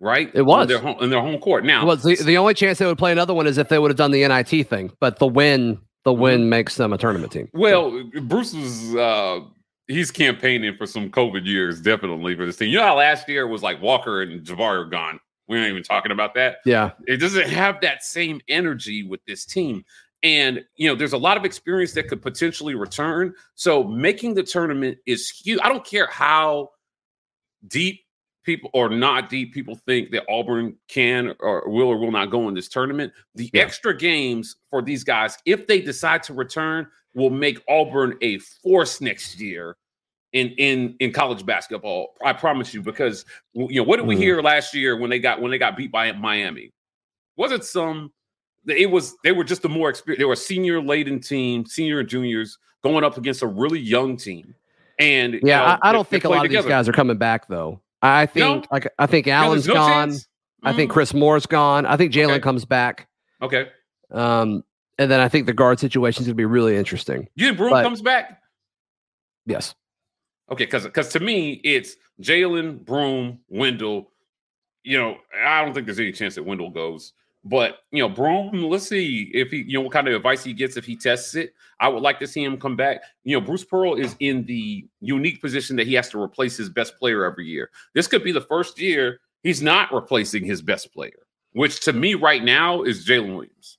right? 0.00 0.30
It 0.32 0.40
was. 0.40 0.62
on 0.62 0.68
their 0.68 0.78
home, 0.78 0.96
in 1.02 1.10
their 1.10 1.20
home 1.20 1.38
court. 1.38 1.66
Now, 1.66 1.84
Well, 1.84 1.96
the, 1.96 2.16
the 2.16 2.38
only 2.38 2.54
chance 2.54 2.78
they 2.78 2.86
would 2.86 2.96
play 2.96 3.12
another 3.12 3.34
one 3.34 3.46
is 3.46 3.58
if 3.58 3.68
they 3.68 3.78
would 3.78 3.90
have 3.90 3.98
done 3.98 4.10
the 4.10 4.26
NIT 4.26 4.66
thing, 4.68 4.90
but 5.00 5.18
the 5.18 5.26
win, 5.26 5.78
the 6.04 6.14
win 6.14 6.48
makes 6.48 6.76
them 6.76 6.94
a 6.94 6.98
tournament 6.98 7.30
team. 7.30 7.50
Well, 7.52 8.02
Bruce 8.22 8.54
was 8.54 8.96
uh 8.96 9.40
he's 9.88 10.10
campaigning 10.10 10.76
for 10.76 10.86
some 10.86 11.10
COVID 11.10 11.46
years, 11.46 11.80
definitely 11.80 12.36
for 12.36 12.46
this 12.46 12.56
team. 12.56 12.70
You 12.70 12.78
know 12.78 12.84
how 12.84 12.96
last 12.96 13.28
year 13.28 13.46
was 13.46 13.62
like 13.62 13.80
Walker 13.80 14.22
and 14.22 14.44
Jabari 14.44 14.82
are 14.82 14.84
gone. 14.84 15.20
We 15.48 15.58
ain't 15.58 15.68
even 15.70 15.82
talking 15.82 16.12
about 16.12 16.34
that. 16.34 16.58
Yeah. 16.64 16.92
It 17.06 17.18
doesn't 17.18 17.48
have 17.48 17.80
that 17.82 18.02
same 18.02 18.40
energy 18.48 19.02
with 19.02 19.24
this 19.26 19.44
team. 19.44 19.84
And 20.22 20.64
you 20.76 20.88
know, 20.88 20.94
there's 20.94 21.12
a 21.12 21.18
lot 21.18 21.36
of 21.36 21.44
experience 21.44 21.92
that 21.92 22.08
could 22.08 22.22
potentially 22.22 22.74
return. 22.74 23.34
So 23.54 23.82
making 23.82 24.34
the 24.34 24.44
tournament 24.44 24.98
is 25.04 25.28
huge. 25.28 25.58
I 25.62 25.68
don't 25.68 25.84
care 25.84 26.06
how 26.06 26.70
deep 27.66 28.01
people 28.42 28.70
or 28.72 28.88
not 28.88 29.28
deep 29.28 29.52
people 29.52 29.76
think 29.86 30.10
that 30.10 30.24
Auburn 30.28 30.76
can 30.88 31.34
or 31.40 31.68
will 31.68 31.88
or 31.88 31.98
will 31.98 32.10
not 32.10 32.30
go 32.30 32.48
in 32.48 32.54
this 32.54 32.68
tournament. 32.68 33.12
The 33.34 33.50
Yeah. 33.52 33.62
extra 33.62 33.96
games 33.96 34.56
for 34.70 34.82
these 34.82 35.04
guys, 35.04 35.38
if 35.46 35.66
they 35.66 35.80
decide 35.80 36.22
to 36.24 36.34
return, 36.34 36.86
will 37.14 37.30
make 37.30 37.62
Auburn 37.68 38.16
a 38.22 38.38
force 38.38 39.00
next 39.00 39.40
year 39.40 39.76
in 40.32 40.48
in 40.58 40.96
in 41.00 41.12
college 41.12 41.44
basketball. 41.44 42.14
I 42.24 42.32
promise 42.32 42.72
you, 42.72 42.82
because 42.82 43.24
you 43.52 43.80
know 43.80 43.84
what 43.84 43.98
did 43.98 44.06
we 44.06 44.16
Mhm. 44.16 44.20
hear 44.20 44.42
last 44.42 44.74
year 44.74 44.96
when 44.96 45.10
they 45.10 45.18
got 45.18 45.40
when 45.40 45.50
they 45.50 45.58
got 45.58 45.76
beat 45.76 45.92
by 45.92 46.10
Miami? 46.12 46.72
Was 47.36 47.52
it 47.52 47.64
some 47.64 48.12
it 48.66 48.90
was 48.90 49.16
they 49.24 49.32
were 49.32 49.44
just 49.44 49.64
a 49.64 49.68
more 49.68 49.90
experienced 49.90 50.20
they 50.20 50.24
were 50.24 50.34
a 50.34 50.36
senior 50.36 50.80
laden 50.80 51.20
team, 51.20 51.66
senior 51.66 52.00
and 52.00 52.08
juniors 52.08 52.58
going 52.82 53.04
up 53.04 53.16
against 53.16 53.42
a 53.42 53.46
really 53.46 53.80
young 53.80 54.16
team. 54.16 54.54
And 54.98 55.34
you 55.34 55.40
Yeah, 55.42 55.58
know, 55.58 55.64
I, 55.64 55.78
I 55.82 55.92
don't 55.92 56.08
they 56.08 56.16
think 56.16 56.24
a 56.24 56.28
lot 56.28 56.44
of 56.46 56.50
these 56.50 56.64
guys 56.64 56.88
are 56.88 56.92
coming 56.92 57.18
back 57.18 57.48
though. 57.48 57.80
I 58.02 58.26
think 58.26 58.66
like 58.72 58.92
I 58.98 59.06
think 59.06 59.26
No, 59.26 59.32
Allen's 59.32 59.66
no 59.68 59.74
gone. 59.74 59.90
chance? 60.10 60.28
I 60.64 60.72
think 60.72 60.90
Mm. 60.90 60.94
Chris 60.94 61.14
Moore's 61.14 61.46
gone. 61.46 61.86
I 61.86 61.96
think 61.96 62.12
Jaylin 62.12 62.30
Okay. 62.32 62.40
comes 62.40 62.64
back. 62.64 63.08
Okay. 63.40 63.68
Um, 64.10 64.62
and 64.98 65.10
then 65.10 65.20
I 65.20 65.28
think 65.28 65.46
the 65.46 65.52
guard 65.52 65.78
situation 65.80 66.22
is 66.22 66.26
going 66.26 66.34
to 66.34 66.36
be 66.36 66.44
really 66.44 66.76
interesting. 66.76 67.28
You 67.34 67.46
think 67.46 67.58
Broome 67.58 67.70
But- 67.70 67.82
comes 67.84 68.02
back? 68.02 68.40
Yes. 69.46 69.74
Okay, 70.50 70.64
because 70.64 70.84
because 70.84 71.08
to 71.10 71.20
me 71.20 71.52
it's 71.64 71.96
Jaylin, 72.20 72.84
Broome, 72.84 73.40
Wendell. 73.48 74.10
You 74.84 74.98
know, 74.98 75.18
I 75.44 75.64
don't 75.64 75.72
think 75.72 75.86
there's 75.86 76.00
any 76.00 76.12
chance 76.12 76.34
that 76.34 76.42
Wendell 76.42 76.70
goes. 76.70 77.12
But 77.44 77.78
you 77.90 78.00
know, 78.02 78.08
Broome, 78.08 78.62
let's 78.62 78.88
see 78.88 79.30
if 79.34 79.50
he, 79.50 79.64
you 79.66 79.74
know, 79.74 79.80
what 79.80 79.92
kind 79.92 80.06
of 80.06 80.14
advice 80.14 80.44
he 80.44 80.52
gets 80.52 80.76
if 80.76 80.84
he 80.84 80.96
tests 80.96 81.34
it. 81.34 81.54
I 81.80 81.88
would 81.88 82.02
like 82.02 82.20
to 82.20 82.26
see 82.26 82.44
him 82.44 82.56
come 82.56 82.76
back. 82.76 83.02
You 83.24 83.36
know, 83.38 83.44
Bruce 83.44 83.64
Pearl 83.64 83.94
is 83.94 84.14
in 84.20 84.44
the 84.46 84.86
unique 85.00 85.40
position 85.40 85.74
that 85.76 85.86
he 85.88 85.94
has 85.94 86.08
to 86.10 86.22
replace 86.22 86.56
his 86.56 86.68
best 86.68 86.96
player 86.98 87.24
every 87.24 87.46
year. 87.46 87.70
This 87.94 88.06
could 88.06 88.22
be 88.22 88.30
the 88.30 88.40
first 88.42 88.78
year 88.80 89.18
he's 89.42 89.60
not 89.60 89.92
replacing 89.92 90.44
his 90.44 90.62
best 90.62 90.92
player, 90.94 91.26
which 91.52 91.80
to 91.80 91.92
me 91.92 92.14
right 92.14 92.44
now 92.44 92.82
is 92.82 93.04
Jaylin 93.06 93.34
Williams. 93.34 93.78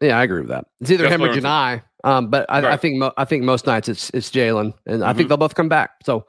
Yeah, 0.00 0.18
I 0.18 0.24
agree 0.24 0.40
with 0.40 0.50
that. 0.50 0.66
It's 0.80 0.90
either 0.90 1.08
him 1.08 1.22
or 1.22 1.28
Janai. 1.28 1.82
Um, 2.04 2.28
but 2.30 2.46
I, 2.48 2.74
I 2.74 2.76
think 2.76 2.98
mo- 2.98 3.12
I 3.16 3.24
think 3.24 3.42
most 3.42 3.66
nights 3.66 3.88
it's 3.88 4.10
it's 4.10 4.30
Jaylin, 4.30 4.74
and 4.86 5.02
I 5.02 5.12
think 5.12 5.26
Mhm. 5.26 5.28
they'll 5.30 5.36
both 5.38 5.54
come 5.56 5.68
back. 5.68 5.90
So 6.04 6.26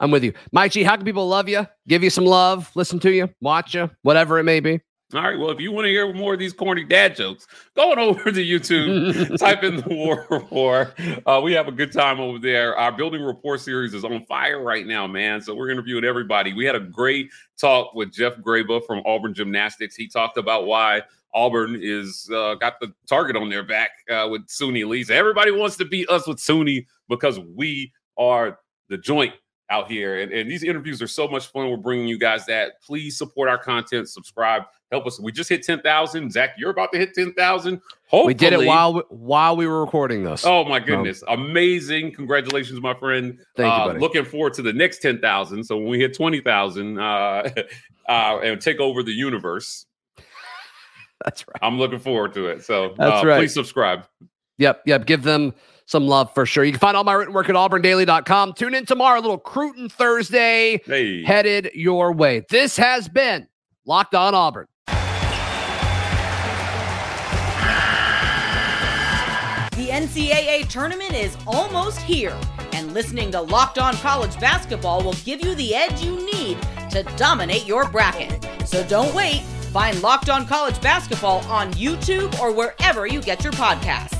I'm 0.00 0.10
with 0.10 0.24
you, 0.24 0.32
Mike 0.50 0.72
G. 0.72 0.82
How 0.82 0.96
can 0.96 1.04
people 1.04 1.28
love 1.28 1.48
you, 1.48 1.68
give 1.86 2.02
you 2.02 2.10
some 2.10 2.24
love, 2.24 2.70
listen 2.74 2.98
to 3.00 3.12
you, 3.12 3.28
watch 3.40 3.74
you, 3.74 3.90
whatever 4.02 4.40
it 4.40 4.44
may 4.44 4.58
be? 4.58 4.80
All 5.12 5.22
right. 5.22 5.36
Well, 5.36 5.50
if 5.50 5.60
you 5.60 5.72
want 5.72 5.86
to 5.86 5.90
hear 5.90 6.12
more 6.12 6.34
of 6.34 6.38
these 6.38 6.52
corny 6.52 6.84
dad 6.84 7.16
jokes, 7.16 7.48
go 7.74 7.90
on 7.90 7.98
over 7.98 8.30
to 8.30 8.44
YouTube, 8.44 9.38
type 9.38 9.64
in 9.64 9.76
the 9.76 9.88
War 9.88 10.24
Rapport. 10.30 10.94
Uh, 11.26 11.40
we 11.42 11.52
have 11.52 11.66
a 11.66 11.72
good 11.72 11.92
time 11.92 12.20
over 12.20 12.38
there. 12.38 12.76
Our 12.76 12.92
building 12.92 13.20
report 13.20 13.60
series 13.60 13.92
is 13.92 14.04
on 14.04 14.24
fire 14.26 14.62
right 14.62 14.86
now, 14.86 15.08
man. 15.08 15.40
So 15.40 15.54
we're 15.54 15.70
interviewing 15.70 16.04
everybody. 16.04 16.52
We 16.52 16.64
had 16.64 16.76
a 16.76 16.80
great 16.80 17.30
talk 17.60 17.92
with 17.94 18.12
Jeff 18.12 18.36
Graba 18.36 18.86
from 18.86 19.02
Auburn 19.04 19.34
Gymnastics. 19.34 19.96
He 19.96 20.06
talked 20.06 20.36
about 20.36 20.66
why 20.66 21.02
Auburn 21.34 21.78
is 21.82 22.30
uh, 22.32 22.54
got 22.54 22.78
the 22.80 22.92
target 23.08 23.34
on 23.34 23.48
their 23.48 23.64
back 23.64 23.90
uh, 24.08 24.28
with 24.30 24.46
Suni 24.46 24.84
Elise. 24.84 25.10
Everybody 25.10 25.50
wants 25.50 25.76
to 25.78 25.84
beat 25.84 26.08
us 26.08 26.28
with 26.28 26.38
Suni 26.38 26.86
because 27.08 27.40
we 27.40 27.92
are 28.16 28.58
the 28.88 28.98
joint 28.98 29.34
out 29.70 29.90
here. 29.90 30.20
And, 30.20 30.32
and 30.32 30.50
these 30.50 30.62
interviews 30.62 31.00
are 31.00 31.06
so 31.06 31.28
much 31.28 31.46
fun. 31.46 31.70
We're 31.70 31.76
bringing 31.76 32.08
you 32.08 32.18
guys 32.18 32.44
that. 32.46 32.82
Please 32.82 33.16
support 33.16 33.48
our 33.48 33.58
content, 33.58 34.08
subscribe, 34.08 34.64
help 34.90 35.06
us. 35.06 35.18
We 35.20 35.32
just 35.32 35.48
hit 35.48 35.62
10,000. 35.62 36.32
Zac, 36.32 36.50
you're 36.58 36.70
about 36.70 36.92
to 36.92 36.98
hit 36.98 37.14
10,000. 37.14 37.80
We 38.24 38.34
did 38.34 38.52
it 38.52 38.66
while 38.66 38.94
we, 38.94 39.02
while 39.08 39.56
we 39.56 39.66
were 39.66 39.80
recording 39.80 40.24
this. 40.24 40.44
Oh 40.44 40.64
my 40.64 40.80
goodness. 40.80 41.22
Amazing. 41.28 42.12
Congratulations, 42.12 42.80
my 42.80 42.94
friend. 42.94 43.38
Thank 43.56 43.66
you, 43.66 43.82
Uh, 43.82 43.86
buddy. 43.88 44.00
Looking 44.00 44.24
forward 44.24 44.54
to 44.54 44.62
the 44.62 44.72
next 44.72 45.00
10,000. 45.00 45.64
So 45.64 45.76
when 45.76 45.88
we 45.88 46.00
hit 46.00 46.14
20,000 46.14 46.98
uh, 46.98 47.02
uh, 48.08 48.38
and 48.42 48.60
take 48.60 48.80
over 48.80 49.02
the 49.02 49.12
universe, 49.12 49.86
That's 51.24 51.46
right. 51.46 51.58
I'm 51.62 51.78
looking 51.78 51.98
forward 51.98 52.32
to 52.34 52.46
it. 52.46 52.64
So 52.64 52.94
That's 52.96 53.22
uh, 53.22 53.26
right. 53.26 53.38
please 53.38 53.54
subscribe. 53.54 54.06
Yep, 54.58 54.82
yep. 54.86 55.06
Give 55.06 55.22
them 55.22 55.54
some 55.90 56.06
love 56.06 56.32
for 56.34 56.46
sure. 56.46 56.62
You 56.62 56.70
can 56.72 56.78
find 56.78 56.96
all 56.96 57.02
my 57.04 57.12
written 57.14 57.34
work 57.34 57.48
at 57.48 57.56
auburndaily.com. 57.56 58.52
Tune 58.52 58.74
in 58.74 58.86
tomorrow, 58.86 59.18
a 59.18 59.22
little 59.22 59.38
Cruton 59.38 59.88
Thursday 59.88 60.80
Hey. 60.86 61.24
headed 61.24 61.70
your 61.74 62.12
way. 62.12 62.44
This 62.48 62.76
has 62.76 63.08
been 63.08 63.48
Locked 63.84 64.14
On 64.14 64.32
Auburn. 64.34 64.66
The 69.72 69.88
NCAA 69.88 70.68
tournament 70.68 71.14
is 71.14 71.36
almost 71.46 72.00
here, 72.02 72.38
and 72.72 72.92
listening 72.92 73.30
to 73.32 73.40
Locked 73.40 73.78
On 73.78 73.94
College 73.94 74.38
Basketball 74.38 75.02
will 75.02 75.14
give 75.24 75.42
you 75.44 75.54
the 75.54 75.74
edge 75.74 76.04
you 76.04 76.16
need 76.24 76.58
to 76.90 77.02
dominate 77.16 77.66
your 77.66 77.88
bracket. 77.88 78.46
So 78.66 78.86
don't 78.86 79.12
wait. 79.14 79.40
Find 79.72 80.00
Locked 80.02 80.28
On 80.28 80.46
College 80.46 80.80
Basketball 80.82 81.38
on 81.48 81.72
YouTube 81.72 82.38
or 82.40 82.52
wherever 82.52 83.06
you 83.06 83.22
get 83.22 83.42
your 83.42 83.52
podcasts. 83.54 84.19